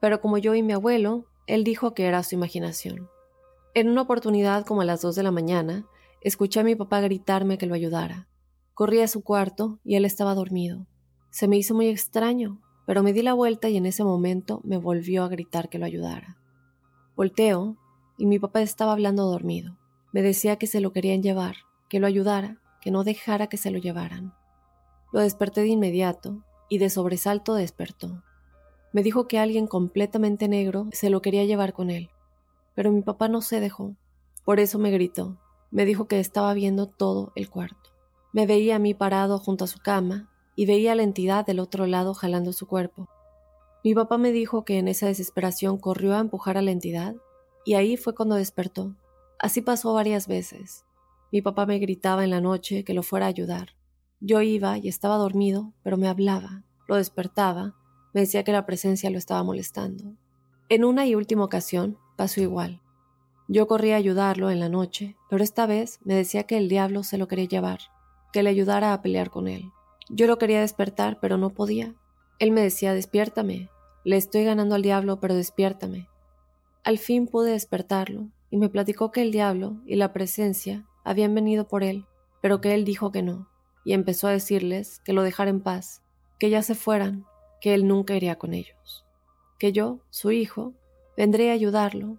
pero 0.00 0.20
como 0.20 0.38
yo 0.38 0.54
y 0.54 0.62
mi 0.62 0.74
abuelo, 0.74 1.26
él 1.46 1.64
dijo 1.64 1.94
que 1.94 2.04
era 2.04 2.22
su 2.22 2.34
imaginación. 2.34 3.08
En 3.74 3.88
una 3.88 4.02
oportunidad 4.02 4.64
como 4.66 4.82
a 4.82 4.84
las 4.84 5.00
dos 5.00 5.16
de 5.16 5.22
la 5.22 5.30
mañana, 5.30 5.86
escuché 6.20 6.60
a 6.60 6.64
mi 6.64 6.76
papá 6.76 7.00
gritarme 7.00 7.58
que 7.58 7.66
lo 7.66 7.74
ayudara. 7.74 8.28
Corrí 8.74 9.00
a 9.00 9.08
su 9.08 9.22
cuarto 9.22 9.80
y 9.82 9.96
él 9.96 10.04
estaba 10.04 10.34
dormido. 10.34 10.86
Se 11.30 11.48
me 11.48 11.56
hizo 11.56 11.74
muy 11.74 11.88
extraño, 11.88 12.60
pero 12.86 13.02
me 13.02 13.12
di 13.12 13.22
la 13.22 13.34
vuelta 13.34 13.68
y 13.68 13.76
en 13.76 13.86
ese 13.86 14.04
momento 14.04 14.60
me 14.64 14.76
volvió 14.76 15.24
a 15.24 15.28
gritar 15.28 15.68
que 15.68 15.78
lo 15.78 15.86
ayudara. 15.86 16.36
Volteo 17.16 17.76
y 18.18 18.26
mi 18.26 18.38
papá 18.38 18.62
estaba 18.62 18.92
hablando 18.92 19.24
dormido. 19.24 19.76
Me 20.12 20.22
decía 20.22 20.56
que 20.56 20.66
se 20.66 20.80
lo 20.80 20.92
querían 20.92 21.22
llevar, 21.22 21.56
que 21.88 22.00
lo 22.00 22.06
ayudara, 22.06 22.60
que 22.80 22.90
no 22.90 23.04
dejara 23.04 23.46
que 23.46 23.56
se 23.56 23.70
lo 23.70 23.78
llevaran. 23.78 24.34
Lo 25.12 25.20
desperté 25.20 25.62
de 25.62 25.68
inmediato 25.68 26.42
y 26.68 26.78
de 26.78 26.90
sobresalto 26.90 27.54
despertó. 27.54 28.22
Me 28.92 29.02
dijo 29.02 29.26
que 29.26 29.38
alguien 29.38 29.66
completamente 29.66 30.48
negro 30.48 30.88
se 30.92 31.10
lo 31.10 31.22
quería 31.22 31.44
llevar 31.44 31.72
con 31.72 31.90
él, 31.90 32.10
pero 32.74 32.92
mi 32.92 33.02
papá 33.02 33.28
no 33.28 33.40
se 33.40 33.60
dejó. 33.60 33.96
Por 34.44 34.60
eso 34.60 34.78
me 34.78 34.90
gritó. 34.90 35.38
Me 35.70 35.84
dijo 35.84 36.06
que 36.06 36.20
estaba 36.20 36.54
viendo 36.54 36.86
todo 36.86 37.32
el 37.34 37.48
cuarto. 37.48 37.90
Me 38.32 38.46
veía 38.46 38.76
a 38.76 38.78
mí 38.78 38.94
parado 38.94 39.38
junto 39.38 39.64
a 39.64 39.68
su 39.68 39.78
cama 39.78 40.30
y 40.56 40.66
veía 40.66 40.92
a 40.92 40.94
la 40.94 41.02
entidad 41.02 41.46
del 41.46 41.60
otro 41.60 41.86
lado 41.86 42.14
jalando 42.14 42.52
su 42.52 42.66
cuerpo. 42.66 43.08
Mi 43.82 43.94
papá 43.94 44.18
me 44.18 44.32
dijo 44.32 44.64
que 44.64 44.78
en 44.78 44.88
esa 44.88 45.06
desesperación 45.06 45.78
corrió 45.78 46.14
a 46.14 46.20
empujar 46.20 46.56
a 46.56 46.62
la 46.62 46.70
entidad 46.70 47.14
y 47.64 47.74
ahí 47.74 47.96
fue 47.96 48.14
cuando 48.14 48.36
despertó. 48.36 48.96
Así 49.38 49.60
pasó 49.60 49.92
varias 49.94 50.26
veces. 50.26 50.84
Mi 51.32 51.42
papá 51.42 51.66
me 51.66 51.78
gritaba 51.78 52.24
en 52.24 52.30
la 52.30 52.40
noche 52.40 52.84
que 52.84 52.94
lo 52.94 53.02
fuera 53.02 53.26
a 53.26 53.28
ayudar. 53.28 53.70
Yo 54.20 54.40
iba 54.40 54.78
y 54.78 54.88
estaba 54.88 55.16
dormido, 55.16 55.72
pero 55.82 55.96
me 55.96 56.08
hablaba, 56.08 56.62
lo 56.88 56.96
despertaba, 56.96 57.74
me 58.14 58.22
decía 58.22 58.44
que 58.44 58.52
la 58.52 58.64
presencia 58.64 59.10
lo 59.10 59.18
estaba 59.18 59.42
molestando. 59.42 60.14
En 60.70 60.84
una 60.84 61.06
y 61.06 61.14
última 61.14 61.44
ocasión 61.44 61.98
pasó 62.16 62.40
igual. 62.40 62.80
Yo 63.48 63.66
corrí 63.66 63.92
a 63.92 63.96
ayudarlo 63.96 64.50
en 64.50 64.60
la 64.60 64.70
noche, 64.70 65.16
pero 65.28 65.44
esta 65.44 65.66
vez 65.66 66.00
me 66.04 66.14
decía 66.14 66.44
que 66.44 66.56
el 66.56 66.70
diablo 66.70 67.02
se 67.02 67.18
lo 67.18 67.28
quería 67.28 67.44
llevar, 67.44 67.80
que 68.32 68.42
le 68.42 68.48
ayudara 68.48 68.94
a 68.94 69.02
pelear 69.02 69.28
con 69.28 69.48
él. 69.48 69.73
Yo 70.10 70.26
lo 70.26 70.38
quería 70.38 70.60
despertar, 70.60 71.18
pero 71.20 71.38
no 71.38 71.50
podía. 71.50 71.94
Él 72.38 72.50
me 72.50 72.62
decía, 72.62 72.94
despiértame, 72.94 73.70
le 74.04 74.16
estoy 74.16 74.44
ganando 74.44 74.74
al 74.74 74.82
diablo, 74.82 75.20
pero 75.20 75.34
despiértame. 75.34 76.08
Al 76.82 76.98
fin 76.98 77.26
pude 77.26 77.52
despertarlo, 77.52 78.28
y 78.50 78.56
me 78.56 78.68
platicó 78.68 79.10
que 79.10 79.22
el 79.22 79.32
diablo 79.32 79.80
y 79.86 79.96
la 79.96 80.12
presencia 80.12 80.86
habían 81.04 81.34
venido 81.34 81.66
por 81.66 81.82
él, 81.82 82.06
pero 82.40 82.60
que 82.60 82.74
él 82.74 82.84
dijo 82.84 83.10
que 83.10 83.22
no, 83.22 83.48
y 83.84 83.92
empezó 83.92 84.28
a 84.28 84.32
decirles 84.32 85.00
que 85.04 85.12
lo 85.12 85.22
dejara 85.22 85.50
en 85.50 85.60
paz, 85.60 86.02
que 86.38 86.50
ya 86.50 86.62
se 86.62 86.74
fueran, 86.74 87.24
que 87.60 87.74
él 87.74 87.86
nunca 87.86 88.14
iría 88.14 88.36
con 88.36 88.54
ellos, 88.54 89.04
que 89.58 89.72
yo, 89.72 90.00
su 90.10 90.30
hijo, 90.30 90.74
vendré 91.16 91.50
a 91.50 91.54
ayudarlo 91.54 92.18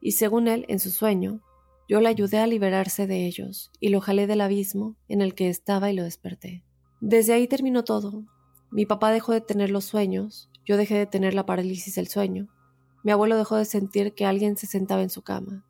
y 0.00 0.12
según 0.12 0.48
él, 0.48 0.66
en 0.68 0.80
su 0.80 0.90
sueño, 0.90 1.40
yo 1.88 2.00
le 2.00 2.08
ayudé 2.08 2.38
a 2.38 2.46
liberarse 2.46 3.06
de 3.06 3.26
ellos 3.26 3.70
y 3.80 3.88
lo 3.88 4.00
jalé 4.00 4.26
del 4.26 4.40
abismo 4.40 4.96
en 5.08 5.22
el 5.22 5.34
que 5.34 5.48
estaba 5.48 5.90
y 5.90 5.94
lo 5.94 6.02
desperté. 6.02 6.63
Desde 7.06 7.34
ahí 7.34 7.46
terminó 7.46 7.84
todo. 7.84 8.24
Mi 8.70 8.86
papá 8.86 9.10
dejó 9.10 9.32
de 9.32 9.42
tener 9.42 9.68
los 9.68 9.84
sueños, 9.84 10.48
yo 10.64 10.78
dejé 10.78 10.94
de 10.94 11.04
tener 11.04 11.34
la 11.34 11.44
parálisis 11.44 11.96
del 11.96 12.08
sueño, 12.08 12.48
mi 13.02 13.12
abuelo 13.12 13.36
dejó 13.36 13.56
de 13.56 13.66
sentir 13.66 14.14
que 14.14 14.24
alguien 14.24 14.56
se 14.56 14.66
sentaba 14.66 15.02
en 15.02 15.10
su 15.10 15.20
cama, 15.20 15.66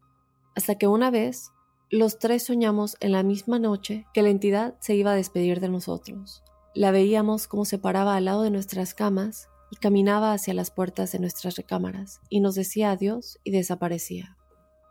hasta 0.54 0.76
que 0.76 0.86
una 0.86 1.10
vez 1.10 1.50
los 1.90 2.20
tres 2.20 2.44
soñamos 2.44 2.96
en 3.00 3.10
la 3.10 3.24
misma 3.24 3.58
noche 3.58 4.06
que 4.14 4.22
la 4.22 4.28
entidad 4.28 4.76
se 4.78 4.94
iba 4.94 5.10
a 5.10 5.16
despedir 5.16 5.58
de 5.58 5.68
nosotros. 5.68 6.44
La 6.72 6.92
veíamos 6.92 7.48
como 7.48 7.64
se 7.64 7.78
paraba 7.78 8.14
al 8.14 8.26
lado 8.26 8.42
de 8.42 8.52
nuestras 8.52 8.94
camas 8.94 9.48
y 9.72 9.76
caminaba 9.76 10.34
hacia 10.34 10.54
las 10.54 10.70
puertas 10.70 11.10
de 11.10 11.18
nuestras 11.18 11.56
recámaras 11.56 12.20
y 12.28 12.38
nos 12.42 12.54
decía 12.54 12.92
adiós 12.92 13.40
y 13.42 13.50
desaparecía. 13.50 14.36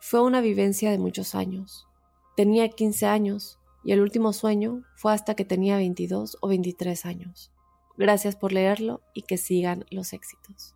Fue 0.02 0.22
una 0.22 0.42
vivencia 0.42 0.92
de 0.92 1.00
muchos 1.00 1.36
años. 1.36 1.88
Tenía 2.36 2.68
15 2.68 3.06
años 3.06 3.60
y 3.84 3.92
el 3.92 4.02
último 4.02 4.34
sueño 4.34 4.84
fue 4.96 5.14
hasta 5.14 5.36
que 5.36 5.46
tenía 5.46 5.78
22 5.78 6.38
o 6.42 6.48
23 6.48 7.06
años. 7.06 7.52
Gracias 7.98 8.36
por 8.36 8.52
leerlo 8.52 9.02
y 9.14 9.24
que 9.24 9.38
sigan 9.38 9.86
los 9.92 10.14
éxitos. 10.14 10.76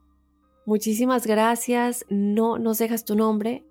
Muchísimas 0.66 1.26
gracias. 1.26 2.06
No 2.10 2.60
nos 2.60 2.78
dejas 2.78 3.06
tu 3.06 3.16
nombre. 3.16 3.66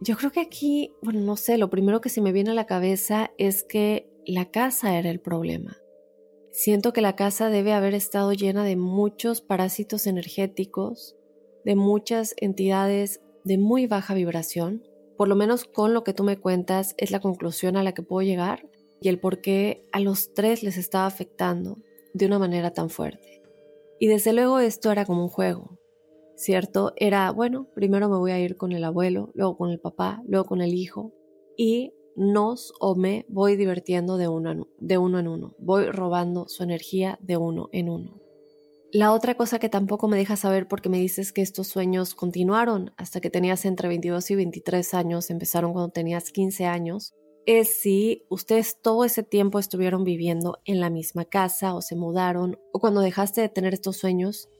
Yo 0.00 0.16
creo 0.16 0.32
que 0.32 0.40
aquí, 0.40 0.94
bueno, 1.02 1.20
no 1.20 1.36
sé, 1.36 1.58
lo 1.58 1.70
primero 1.70 2.00
que 2.00 2.08
se 2.08 2.20
me 2.20 2.32
viene 2.32 2.50
a 2.50 2.54
la 2.54 2.66
cabeza 2.66 3.30
es 3.38 3.62
que 3.62 4.10
la 4.26 4.50
casa 4.50 4.98
era 4.98 5.10
el 5.10 5.20
problema. 5.20 5.76
Siento 6.50 6.92
que 6.92 7.00
la 7.00 7.16
casa 7.16 7.50
debe 7.50 7.72
haber 7.72 7.94
estado 7.94 8.32
llena 8.32 8.64
de 8.64 8.76
muchos 8.76 9.40
parásitos 9.40 10.06
energéticos, 10.06 11.16
de 11.64 11.76
muchas 11.76 12.34
entidades 12.38 13.20
de 13.44 13.58
muy 13.58 13.86
baja 13.86 14.14
vibración. 14.14 14.82
Por 15.22 15.28
lo 15.28 15.36
menos 15.36 15.66
con 15.66 15.94
lo 15.94 16.02
que 16.02 16.14
tú 16.14 16.24
me 16.24 16.36
cuentas 16.36 16.96
es 16.98 17.12
la 17.12 17.20
conclusión 17.20 17.76
a 17.76 17.84
la 17.84 17.92
que 17.92 18.02
puedo 18.02 18.26
llegar 18.26 18.68
y 19.00 19.08
el 19.08 19.20
por 19.20 19.40
qué 19.40 19.86
a 19.92 20.00
los 20.00 20.34
tres 20.34 20.64
les 20.64 20.76
estaba 20.76 21.06
afectando 21.06 21.78
de 22.12 22.26
una 22.26 22.40
manera 22.40 22.72
tan 22.72 22.90
fuerte. 22.90 23.40
Y 24.00 24.08
desde 24.08 24.32
luego 24.32 24.58
esto 24.58 24.90
era 24.90 25.04
como 25.04 25.22
un 25.22 25.28
juego, 25.28 25.78
¿cierto? 26.34 26.92
Era, 26.96 27.30
bueno, 27.30 27.68
primero 27.72 28.08
me 28.08 28.16
voy 28.16 28.32
a 28.32 28.40
ir 28.40 28.56
con 28.56 28.72
el 28.72 28.82
abuelo, 28.82 29.30
luego 29.34 29.56
con 29.56 29.70
el 29.70 29.78
papá, 29.78 30.20
luego 30.26 30.44
con 30.44 30.60
el 30.60 30.74
hijo 30.74 31.12
y 31.56 31.92
nos 32.16 32.72
o 32.80 32.96
me 32.96 33.24
voy 33.28 33.54
divirtiendo 33.54 34.16
de 34.16 34.26
uno, 34.26 34.50
en, 34.50 34.66
de 34.80 34.98
uno 34.98 35.20
en 35.20 35.28
uno, 35.28 35.54
voy 35.60 35.86
robando 35.86 36.48
su 36.48 36.64
energía 36.64 37.16
de 37.22 37.36
uno 37.36 37.68
en 37.70 37.90
uno. 37.90 38.21
La 38.94 39.12
otra 39.12 39.36
cosa 39.36 39.58
que 39.58 39.70
tampoco 39.70 40.06
me 40.06 40.18
deja 40.18 40.36
saber 40.36 40.68
porque 40.68 40.90
me 40.90 40.98
dices 40.98 41.32
que 41.32 41.40
estos 41.40 41.66
sueños 41.66 42.14
continuaron 42.14 42.92
hasta 42.98 43.22
que 43.22 43.30
tenías 43.30 43.64
entre 43.64 43.88
22 43.88 44.30
y 44.30 44.34
23 44.34 44.92
años, 44.92 45.30
empezaron 45.30 45.72
cuando 45.72 45.90
tenías 45.90 46.30
15 46.30 46.66
años, 46.66 47.14
es 47.46 47.74
si 47.74 48.26
ustedes 48.28 48.82
todo 48.82 49.06
ese 49.06 49.22
tiempo 49.22 49.58
estuvieron 49.58 50.04
viviendo 50.04 50.58
en 50.66 50.78
la 50.78 50.90
misma 50.90 51.24
casa 51.24 51.74
o 51.74 51.80
se 51.80 51.96
mudaron 51.96 52.58
o 52.70 52.80
cuando 52.80 53.00
dejaste 53.00 53.40
de 53.40 53.48
tener 53.48 53.72
estos 53.72 53.96
sueños 53.96 54.50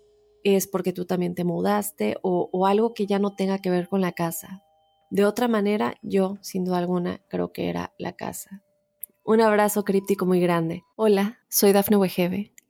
es 0.44 0.66
porque 0.66 0.94
tú 0.94 1.04
también 1.04 1.34
te 1.34 1.44
mudaste 1.44 2.16
o, 2.22 2.66
algo 2.66 2.94
que 2.94 3.06
ya 3.06 3.18
no 3.18 3.36
tenga 3.36 3.58
que 3.58 3.68
ver 3.68 3.86
con 3.86 4.00
la 4.00 4.12
casa. 4.12 4.62
De 5.10 5.26
otra 5.26 5.46
manera, 5.46 5.96
yo, 6.00 6.38
sin 6.40 6.64
duda 6.64 6.78
alguna, 6.78 7.20
creo 7.28 7.52
que 7.52 7.68
era 7.68 7.92
la 7.98 8.14
casa. 8.14 8.62
Un 9.24 9.42
abrazo 9.42 9.84
críptico 9.84 10.24
muy 10.24 10.40
grande. 10.40 10.84
Hola, 10.96 11.38
soy 11.50 11.72
Dafne 11.72 11.98
Wegebe 11.98 12.54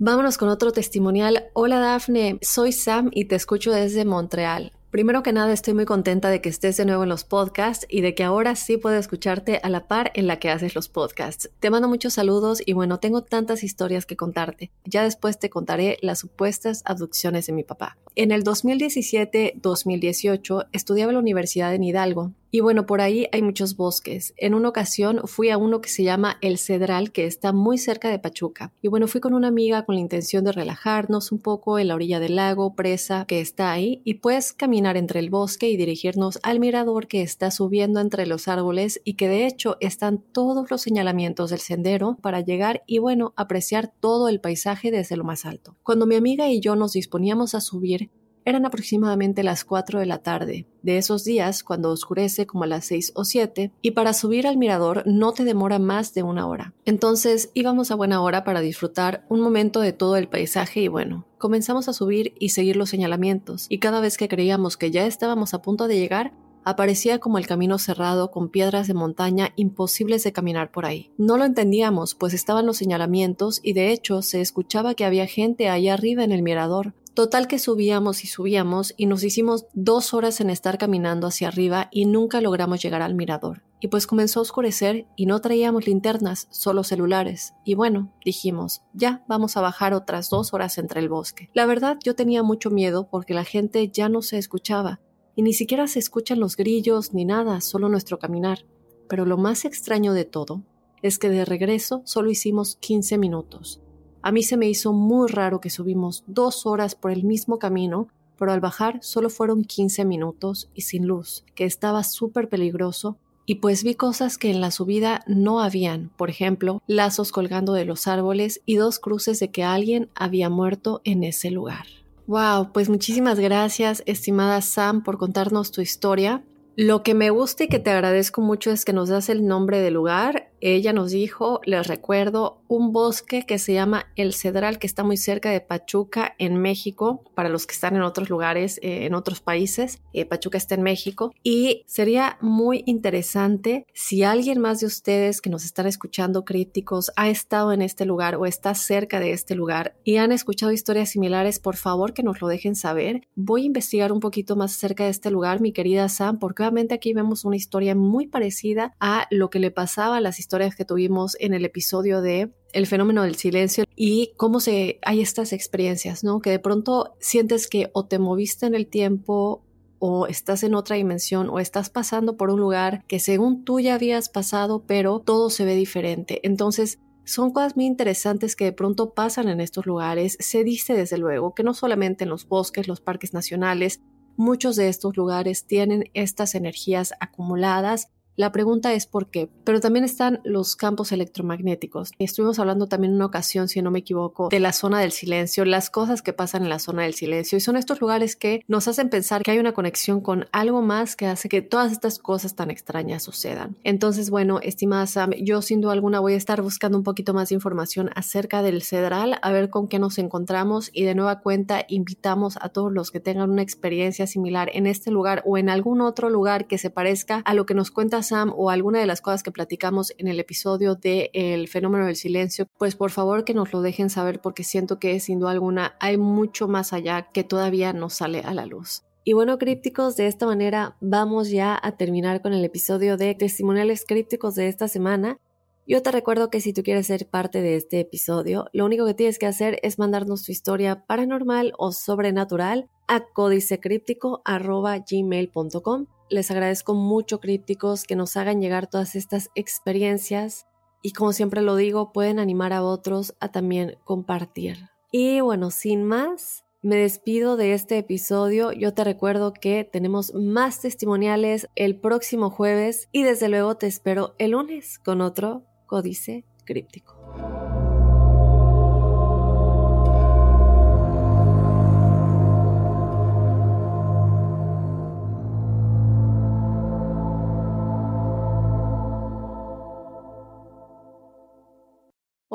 Vámonos 0.00 0.38
con 0.38 0.48
otro 0.48 0.70
testimonial. 0.70 1.46
Hola 1.54 1.80
Dafne, 1.80 2.38
soy 2.40 2.70
Sam 2.70 3.10
y 3.12 3.24
te 3.24 3.34
escucho 3.34 3.72
desde 3.72 4.04
Montreal. 4.04 4.70
Primero 4.92 5.24
que 5.24 5.32
nada, 5.32 5.52
estoy 5.52 5.74
muy 5.74 5.86
contenta 5.86 6.30
de 6.30 6.40
que 6.40 6.48
estés 6.48 6.76
de 6.76 6.84
nuevo 6.84 7.02
en 7.02 7.08
los 7.08 7.24
podcasts 7.24 7.84
y 7.90 8.00
de 8.00 8.14
que 8.14 8.22
ahora 8.22 8.54
sí 8.54 8.76
puedo 8.76 8.96
escucharte 8.96 9.58
a 9.60 9.68
la 9.68 9.88
par 9.88 10.12
en 10.14 10.28
la 10.28 10.38
que 10.38 10.50
haces 10.50 10.76
los 10.76 10.88
podcasts. 10.88 11.50
Te 11.58 11.68
mando 11.68 11.88
muchos 11.88 12.14
saludos 12.14 12.62
y 12.64 12.74
bueno, 12.74 13.00
tengo 13.00 13.24
tantas 13.24 13.64
historias 13.64 14.06
que 14.06 14.16
contarte. 14.16 14.70
Ya 14.84 15.02
después 15.02 15.40
te 15.40 15.50
contaré 15.50 15.98
las 16.00 16.20
supuestas 16.20 16.82
abducciones 16.84 17.48
de 17.48 17.52
mi 17.52 17.64
papá. 17.64 17.98
En 18.14 18.30
el 18.30 18.44
2017-2018 18.44 20.68
estudiaba 20.72 21.10
en 21.10 21.16
la 21.16 21.20
Universidad 21.20 21.76
de 21.76 21.84
Hidalgo 21.84 22.34
y 22.50 22.60
bueno, 22.60 22.86
por 22.86 23.00
ahí 23.00 23.26
hay 23.32 23.42
muchos 23.42 23.76
bosques. 23.76 24.32
En 24.36 24.54
una 24.54 24.70
ocasión 24.70 25.20
fui 25.24 25.50
a 25.50 25.58
uno 25.58 25.80
que 25.80 25.90
se 25.90 26.02
llama 26.02 26.38
El 26.40 26.58
Cedral, 26.58 27.12
que 27.12 27.26
está 27.26 27.52
muy 27.52 27.76
cerca 27.76 28.08
de 28.08 28.18
Pachuca. 28.18 28.72
Y 28.80 28.88
bueno, 28.88 29.06
fui 29.06 29.20
con 29.20 29.34
una 29.34 29.48
amiga 29.48 29.84
con 29.84 29.96
la 29.96 30.00
intención 30.00 30.44
de 30.44 30.52
relajarnos 30.52 31.30
un 31.30 31.40
poco 31.40 31.78
en 31.78 31.88
la 31.88 31.94
orilla 31.94 32.20
del 32.20 32.36
lago, 32.36 32.74
presa, 32.74 33.26
que 33.26 33.40
está 33.40 33.70
ahí, 33.70 34.00
y 34.04 34.14
pues 34.14 34.52
caminar 34.52 34.96
entre 34.96 35.20
el 35.20 35.28
bosque 35.30 35.68
y 35.68 35.76
dirigirnos 35.76 36.38
al 36.42 36.58
mirador 36.58 37.06
que 37.06 37.22
está 37.22 37.50
subiendo 37.50 38.00
entre 38.00 38.26
los 38.26 38.48
árboles 38.48 39.00
y 39.04 39.14
que 39.14 39.28
de 39.28 39.46
hecho 39.46 39.76
están 39.80 40.18
todos 40.32 40.70
los 40.70 40.80
señalamientos 40.80 41.50
del 41.50 41.60
sendero 41.60 42.16
para 42.22 42.40
llegar 42.40 42.82
y 42.86 42.98
bueno, 42.98 43.34
apreciar 43.36 43.92
todo 44.00 44.28
el 44.28 44.40
paisaje 44.40 44.90
desde 44.90 45.16
lo 45.16 45.24
más 45.24 45.44
alto. 45.44 45.76
Cuando 45.82 46.06
mi 46.06 46.14
amiga 46.14 46.48
y 46.48 46.60
yo 46.60 46.76
nos 46.76 46.92
disponíamos 46.92 47.54
a 47.54 47.60
subir, 47.60 48.10
eran 48.48 48.66
aproximadamente 48.66 49.42
las 49.42 49.64
4 49.64 50.00
de 50.00 50.06
la 50.06 50.18
tarde, 50.18 50.66
de 50.82 50.98
esos 50.98 51.24
días 51.24 51.62
cuando 51.62 51.90
oscurece 51.90 52.46
como 52.46 52.64
a 52.64 52.66
las 52.66 52.86
6 52.86 53.12
o 53.14 53.24
7, 53.24 53.72
y 53.82 53.90
para 53.92 54.12
subir 54.12 54.46
al 54.46 54.56
mirador 54.56 55.02
no 55.06 55.32
te 55.32 55.44
demora 55.44 55.78
más 55.78 56.14
de 56.14 56.22
una 56.22 56.46
hora. 56.46 56.72
Entonces 56.84 57.50
íbamos 57.54 57.90
a 57.90 57.94
buena 57.96 58.20
hora 58.20 58.44
para 58.44 58.60
disfrutar 58.60 59.24
un 59.28 59.40
momento 59.40 59.80
de 59.80 59.92
todo 59.92 60.16
el 60.16 60.28
paisaje 60.28 60.80
y 60.80 60.88
bueno, 60.88 61.26
comenzamos 61.38 61.88
a 61.88 61.92
subir 61.92 62.34
y 62.38 62.50
seguir 62.50 62.76
los 62.76 62.90
señalamientos, 62.90 63.66
y 63.68 63.78
cada 63.78 64.00
vez 64.00 64.16
que 64.16 64.28
creíamos 64.28 64.76
que 64.76 64.90
ya 64.90 65.06
estábamos 65.06 65.54
a 65.54 65.62
punto 65.62 65.88
de 65.88 65.98
llegar, 65.98 66.32
aparecía 66.64 67.18
como 67.18 67.38
el 67.38 67.46
camino 67.46 67.78
cerrado 67.78 68.30
con 68.30 68.50
piedras 68.50 68.86
de 68.88 68.94
montaña 68.94 69.52
imposibles 69.56 70.22
de 70.22 70.32
caminar 70.32 70.70
por 70.70 70.84
ahí. 70.84 71.10
No 71.16 71.38
lo 71.38 71.46
entendíamos, 71.46 72.14
pues 72.14 72.34
estaban 72.34 72.66
los 72.66 72.76
señalamientos 72.76 73.60
y 73.62 73.72
de 73.72 73.90
hecho 73.90 74.20
se 74.20 74.42
escuchaba 74.42 74.94
que 74.94 75.06
había 75.06 75.26
gente 75.26 75.70
ahí 75.70 75.88
arriba 75.88 76.24
en 76.24 76.32
el 76.32 76.42
mirador, 76.42 76.92
Total 77.18 77.48
que 77.48 77.58
subíamos 77.58 78.22
y 78.22 78.28
subíamos 78.28 78.94
y 78.96 79.06
nos 79.06 79.24
hicimos 79.24 79.66
dos 79.72 80.14
horas 80.14 80.40
en 80.40 80.50
estar 80.50 80.78
caminando 80.78 81.26
hacia 81.26 81.48
arriba 81.48 81.88
y 81.90 82.04
nunca 82.04 82.40
logramos 82.40 82.80
llegar 82.80 83.02
al 83.02 83.16
mirador. 83.16 83.64
Y 83.80 83.88
pues 83.88 84.06
comenzó 84.06 84.38
a 84.38 84.42
oscurecer 84.42 85.08
y 85.16 85.26
no 85.26 85.40
traíamos 85.40 85.88
linternas, 85.88 86.46
solo 86.52 86.84
celulares. 86.84 87.54
Y 87.64 87.74
bueno, 87.74 88.12
dijimos, 88.24 88.82
ya 88.94 89.24
vamos 89.26 89.56
a 89.56 89.60
bajar 89.60 89.94
otras 89.94 90.30
dos 90.30 90.54
horas 90.54 90.78
entre 90.78 91.00
el 91.00 91.08
bosque. 91.08 91.50
La 91.54 91.66
verdad 91.66 91.98
yo 92.04 92.14
tenía 92.14 92.44
mucho 92.44 92.70
miedo 92.70 93.08
porque 93.10 93.34
la 93.34 93.42
gente 93.42 93.88
ya 93.88 94.08
no 94.08 94.22
se 94.22 94.38
escuchaba. 94.38 95.00
Y 95.34 95.42
ni 95.42 95.54
siquiera 95.54 95.88
se 95.88 95.98
escuchan 95.98 96.38
los 96.38 96.56
grillos 96.56 97.14
ni 97.14 97.24
nada, 97.24 97.60
solo 97.62 97.88
nuestro 97.88 98.20
caminar. 98.20 98.64
Pero 99.08 99.26
lo 99.26 99.36
más 99.36 99.64
extraño 99.64 100.12
de 100.12 100.24
todo 100.24 100.62
es 101.02 101.18
que 101.18 101.30
de 101.30 101.44
regreso 101.44 102.00
solo 102.04 102.30
hicimos 102.30 102.76
15 102.76 103.18
minutos. 103.18 103.82
A 104.22 104.32
mí 104.32 104.42
se 104.42 104.56
me 104.56 104.68
hizo 104.68 104.92
muy 104.92 105.28
raro 105.28 105.60
que 105.60 105.70
subimos 105.70 106.24
dos 106.26 106.66
horas 106.66 106.94
por 106.94 107.10
el 107.10 107.24
mismo 107.24 107.58
camino, 107.58 108.08
pero 108.38 108.52
al 108.52 108.60
bajar 108.60 108.98
solo 109.02 109.30
fueron 109.30 109.64
15 109.64 110.04
minutos 110.04 110.70
y 110.74 110.82
sin 110.82 111.06
luz, 111.06 111.44
que 111.54 111.64
estaba 111.64 112.04
súper 112.04 112.48
peligroso, 112.48 113.16
y 113.50 113.56
pues 113.56 113.82
vi 113.82 113.94
cosas 113.94 114.36
que 114.36 114.50
en 114.50 114.60
la 114.60 114.70
subida 114.70 115.22
no 115.26 115.60
habían, 115.60 116.10
por 116.18 116.28
ejemplo, 116.28 116.82
lazos 116.86 117.32
colgando 117.32 117.72
de 117.72 117.86
los 117.86 118.06
árboles 118.06 118.60
y 118.66 118.76
dos 118.76 118.98
cruces 118.98 119.40
de 119.40 119.50
que 119.50 119.64
alguien 119.64 120.10
había 120.14 120.50
muerto 120.50 121.00
en 121.04 121.24
ese 121.24 121.50
lugar. 121.50 121.86
Wow, 122.26 122.72
pues 122.74 122.90
muchísimas 122.90 123.40
gracias, 123.40 124.02
estimada 124.04 124.60
Sam, 124.60 125.02
por 125.02 125.16
contarnos 125.16 125.72
tu 125.72 125.80
historia. 125.80 126.44
Lo 126.76 127.02
que 127.02 127.14
me 127.14 127.30
gusta 127.30 127.64
y 127.64 127.68
que 127.68 127.78
te 127.78 127.90
agradezco 127.90 128.42
mucho 128.42 128.70
es 128.70 128.84
que 128.84 128.92
nos 128.92 129.08
das 129.08 129.30
el 129.30 129.46
nombre 129.46 129.80
del 129.80 129.94
lugar. 129.94 130.50
Ella 130.60 130.92
nos 130.92 131.10
dijo, 131.10 131.62
les 131.64 131.86
recuerdo, 131.86 132.57
un 132.68 132.92
bosque 132.92 133.44
que 133.46 133.58
se 133.58 133.72
llama 133.72 134.06
El 134.16 134.34
Cedral, 134.34 134.78
que 134.78 134.86
está 134.86 135.02
muy 135.02 135.16
cerca 135.16 135.50
de 135.50 135.60
Pachuca, 135.60 136.34
en 136.38 136.60
México, 136.60 137.24
para 137.34 137.48
los 137.48 137.66
que 137.66 137.74
están 137.74 137.96
en 137.96 138.02
otros 138.02 138.30
lugares, 138.30 138.78
eh, 138.82 139.06
en 139.06 139.14
otros 139.14 139.40
países. 139.40 140.00
Eh, 140.12 140.24
Pachuca 140.24 140.58
está 140.58 140.74
en 140.74 140.82
México. 140.82 141.32
Y 141.42 141.84
sería 141.86 142.38
muy 142.40 142.82
interesante 142.86 143.86
si 143.92 144.22
alguien 144.22 144.60
más 144.60 144.80
de 144.80 144.86
ustedes 144.86 145.40
que 145.40 145.50
nos 145.50 145.64
están 145.64 145.86
escuchando, 145.86 146.44
críticos, 146.44 147.10
ha 147.16 147.28
estado 147.28 147.72
en 147.72 147.82
este 147.82 148.04
lugar 148.04 148.36
o 148.36 148.46
está 148.46 148.74
cerca 148.74 149.20
de 149.20 149.32
este 149.32 149.54
lugar 149.54 149.96
y 150.04 150.16
han 150.16 150.32
escuchado 150.32 150.72
historias 150.72 151.10
similares, 151.10 151.58
por 151.58 151.76
favor 151.76 152.12
que 152.12 152.22
nos 152.22 152.40
lo 152.40 152.48
dejen 152.48 152.76
saber. 152.76 153.22
Voy 153.34 153.62
a 153.62 153.66
investigar 153.66 154.12
un 154.12 154.20
poquito 154.20 154.56
más 154.56 154.74
acerca 154.74 155.04
de 155.04 155.10
este 155.10 155.30
lugar, 155.30 155.60
mi 155.60 155.72
querida 155.72 156.08
Sam, 156.08 156.38
porque 156.38 156.62
obviamente 156.62 156.94
aquí 156.94 157.12
vemos 157.12 157.44
una 157.44 157.56
historia 157.56 157.94
muy 157.94 158.26
parecida 158.26 158.94
a 159.00 159.26
lo 159.30 159.50
que 159.50 159.58
le 159.58 159.70
pasaba 159.70 160.18
a 160.18 160.20
las 160.20 160.38
historias 160.38 160.74
que 160.74 160.84
tuvimos 160.84 161.36
en 161.40 161.54
el 161.54 161.64
episodio 161.64 162.20
de 162.20 162.52
el 162.72 162.86
fenómeno 162.86 163.22
del 163.22 163.36
silencio 163.36 163.84
y 163.96 164.32
cómo 164.36 164.60
se 164.60 164.98
hay 165.02 165.20
estas 165.20 165.52
experiencias, 165.52 166.24
¿no? 166.24 166.40
Que 166.40 166.50
de 166.50 166.58
pronto 166.58 167.14
sientes 167.20 167.68
que 167.68 167.90
o 167.92 168.06
te 168.06 168.18
moviste 168.18 168.66
en 168.66 168.74
el 168.74 168.86
tiempo 168.86 169.64
o 169.98 170.26
estás 170.26 170.62
en 170.62 170.74
otra 170.74 170.96
dimensión 170.96 171.48
o 171.50 171.58
estás 171.58 171.90
pasando 171.90 172.36
por 172.36 172.50
un 172.50 172.60
lugar 172.60 173.04
que 173.06 173.18
según 173.18 173.64
tú 173.64 173.80
ya 173.80 173.94
habías 173.94 174.28
pasado, 174.28 174.84
pero 174.86 175.20
todo 175.20 175.50
se 175.50 175.64
ve 175.64 175.74
diferente. 175.74 176.40
Entonces, 176.44 176.98
son 177.24 177.52
cosas 177.52 177.76
muy 177.76 177.84
interesantes 177.84 178.56
que 178.56 178.64
de 178.64 178.72
pronto 178.72 179.12
pasan 179.12 179.48
en 179.48 179.60
estos 179.60 179.84
lugares. 179.84 180.36
Se 180.40 180.64
dice 180.64 180.94
desde 180.94 181.18
luego 181.18 181.54
que 181.54 181.62
no 181.62 181.74
solamente 181.74 182.24
en 182.24 182.30
los 182.30 182.48
bosques, 182.48 182.88
los 182.88 183.00
parques 183.00 183.34
nacionales, 183.34 184.00
muchos 184.36 184.76
de 184.76 184.88
estos 184.88 185.16
lugares 185.16 185.66
tienen 185.66 186.04
estas 186.14 186.54
energías 186.54 187.12
acumuladas 187.20 188.08
la 188.38 188.52
pregunta 188.52 188.94
es 188.94 189.06
por 189.06 189.30
qué, 189.30 189.50
pero 189.64 189.80
también 189.80 190.04
están 190.04 190.40
los 190.44 190.76
campos 190.76 191.10
electromagnéticos. 191.10 192.12
Estuvimos 192.20 192.60
hablando 192.60 192.86
también 192.86 193.10
en 193.10 193.16
una 193.16 193.26
ocasión, 193.26 193.66
si 193.66 193.82
no 193.82 193.90
me 193.90 193.98
equivoco, 193.98 194.48
de 194.48 194.60
la 194.60 194.72
zona 194.72 195.00
del 195.00 195.10
silencio, 195.10 195.64
las 195.64 195.90
cosas 195.90 196.22
que 196.22 196.32
pasan 196.32 196.62
en 196.62 196.68
la 196.68 196.78
zona 196.78 197.02
del 197.02 197.14
silencio. 197.14 197.58
Y 197.58 197.60
son 197.60 197.76
estos 197.76 198.00
lugares 198.00 198.36
que 198.36 198.62
nos 198.68 198.86
hacen 198.86 199.10
pensar 199.10 199.42
que 199.42 199.50
hay 199.50 199.58
una 199.58 199.72
conexión 199.72 200.20
con 200.20 200.46
algo 200.52 200.82
más 200.82 201.16
que 201.16 201.26
hace 201.26 201.48
que 201.48 201.62
todas 201.62 201.90
estas 201.90 202.20
cosas 202.20 202.54
tan 202.54 202.70
extrañas 202.70 203.24
sucedan. 203.24 203.76
Entonces, 203.82 204.30
bueno, 204.30 204.60
estimada 204.62 205.08
Sam, 205.08 205.32
yo 205.42 205.60
sin 205.60 205.80
duda 205.80 205.94
alguna 205.94 206.20
voy 206.20 206.34
a 206.34 206.36
estar 206.36 206.62
buscando 206.62 206.96
un 206.96 207.02
poquito 207.02 207.34
más 207.34 207.48
de 207.48 207.56
información 207.56 208.08
acerca 208.14 208.62
del 208.62 208.82
Cedral, 208.84 209.40
a 209.42 209.50
ver 209.50 209.68
con 209.68 209.88
qué 209.88 209.98
nos 209.98 210.16
encontramos 210.16 210.90
y 210.92 211.02
de 211.02 211.16
nueva 211.16 211.40
cuenta 211.40 211.84
invitamos 211.88 212.56
a 212.60 212.68
todos 212.68 212.92
los 212.92 213.10
que 213.10 213.18
tengan 213.18 213.50
una 213.50 213.62
experiencia 213.62 214.28
similar 214.28 214.70
en 214.74 214.86
este 214.86 215.10
lugar 215.10 215.42
o 215.44 215.58
en 215.58 215.68
algún 215.68 216.02
otro 216.02 216.30
lugar 216.30 216.68
que 216.68 216.78
se 216.78 216.90
parezca 216.90 217.42
a 217.44 217.54
lo 217.54 217.66
que 217.66 217.74
nos 217.74 217.90
cuentas 217.90 218.27
O 218.30 218.70
alguna 218.70 219.00
de 219.00 219.06
las 219.06 219.20
cosas 219.20 219.42
que 219.42 219.50
platicamos 219.50 220.14
en 220.18 220.28
el 220.28 220.38
episodio 220.38 220.94
de 220.94 221.30
El 221.32 221.66
fenómeno 221.68 222.06
del 222.06 222.14
silencio, 222.16 222.68
pues 222.78 222.94
por 222.94 223.10
favor 223.10 223.44
que 223.44 223.54
nos 223.54 223.72
lo 223.72 223.80
dejen 223.80 224.10
saber 224.10 224.40
porque 224.40 224.64
siento 224.64 224.98
que 224.98 225.18
sin 225.20 225.40
duda 225.40 225.52
alguna 225.52 225.94
hay 225.98 226.18
mucho 226.18 226.68
más 226.68 226.92
allá 226.92 227.30
que 227.32 227.44
todavía 227.44 227.94
no 227.94 228.10
sale 228.10 228.40
a 228.40 228.52
la 228.52 228.66
luz. 228.66 229.04
Y 229.24 229.32
bueno, 229.32 229.56
crípticos, 229.58 230.16
de 230.16 230.26
esta 230.26 230.44
manera 230.46 230.98
vamos 231.00 231.48
ya 231.50 231.80
a 231.82 231.96
terminar 231.96 232.42
con 232.42 232.52
el 232.52 232.62
episodio 232.64 233.16
de 233.16 233.34
testimoniales 233.34 234.04
crípticos 234.06 234.54
de 234.54 234.68
esta 234.68 234.88
semana. 234.88 235.38
Yo 235.86 236.02
te 236.02 236.12
recuerdo 236.12 236.50
que 236.50 236.60
si 236.60 236.74
tú 236.74 236.82
quieres 236.82 237.06
ser 237.06 237.26
parte 237.26 237.62
de 237.62 237.76
este 237.76 238.00
episodio, 238.00 238.66
lo 238.74 238.84
único 238.84 239.06
que 239.06 239.14
tienes 239.14 239.38
que 239.38 239.46
hacer 239.46 239.78
es 239.82 239.98
mandarnos 239.98 240.44
tu 240.44 240.52
historia 240.52 241.06
paranormal 241.06 241.72
o 241.78 241.92
sobrenatural 241.92 242.90
a 243.06 243.24
códicecríptico.gmail.com 243.32 246.06
les 246.30 246.50
agradezco 246.50 246.94
mucho, 246.94 247.40
crípticos, 247.40 248.04
que 248.04 248.16
nos 248.16 248.36
hagan 248.36 248.60
llegar 248.60 248.86
todas 248.86 249.14
estas 249.14 249.50
experiencias 249.54 250.66
y 251.02 251.12
como 251.12 251.32
siempre 251.32 251.62
lo 251.62 251.76
digo, 251.76 252.12
pueden 252.12 252.38
animar 252.38 252.72
a 252.72 252.82
otros 252.82 253.34
a 253.40 253.50
también 253.50 253.96
compartir. 254.04 254.90
Y 255.12 255.40
bueno, 255.40 255.70
sin 255.70 256.04
más, 256.04 256.64
me 256.82 256.96
despido 256.96 257.56
de 257.56 257.72
este 257.72 257.98
episodio. 257.98 258.72
Yo 258.72 258.94
te 258.94 259.04
recuerdo 259.04 259.52
que 259.52 259.84
tenemos 259.84 260.34
más 260.34 260.80
testimoniales 260.80 261.68
el 261.76 261.98
próximo 261.98 262.50
jueves 262.50 263.08
y 263.12 263.22
desde 263.22 263.48
luego 263.48 263.76
te 263.76 263.86
espero 263.86 264.34
el 264.38 264.52
lunes 264.52 264.98
con 264.98 265.20
otro 265.20 265.64
códice 265.86 266.44
críptico. 266.64 267.67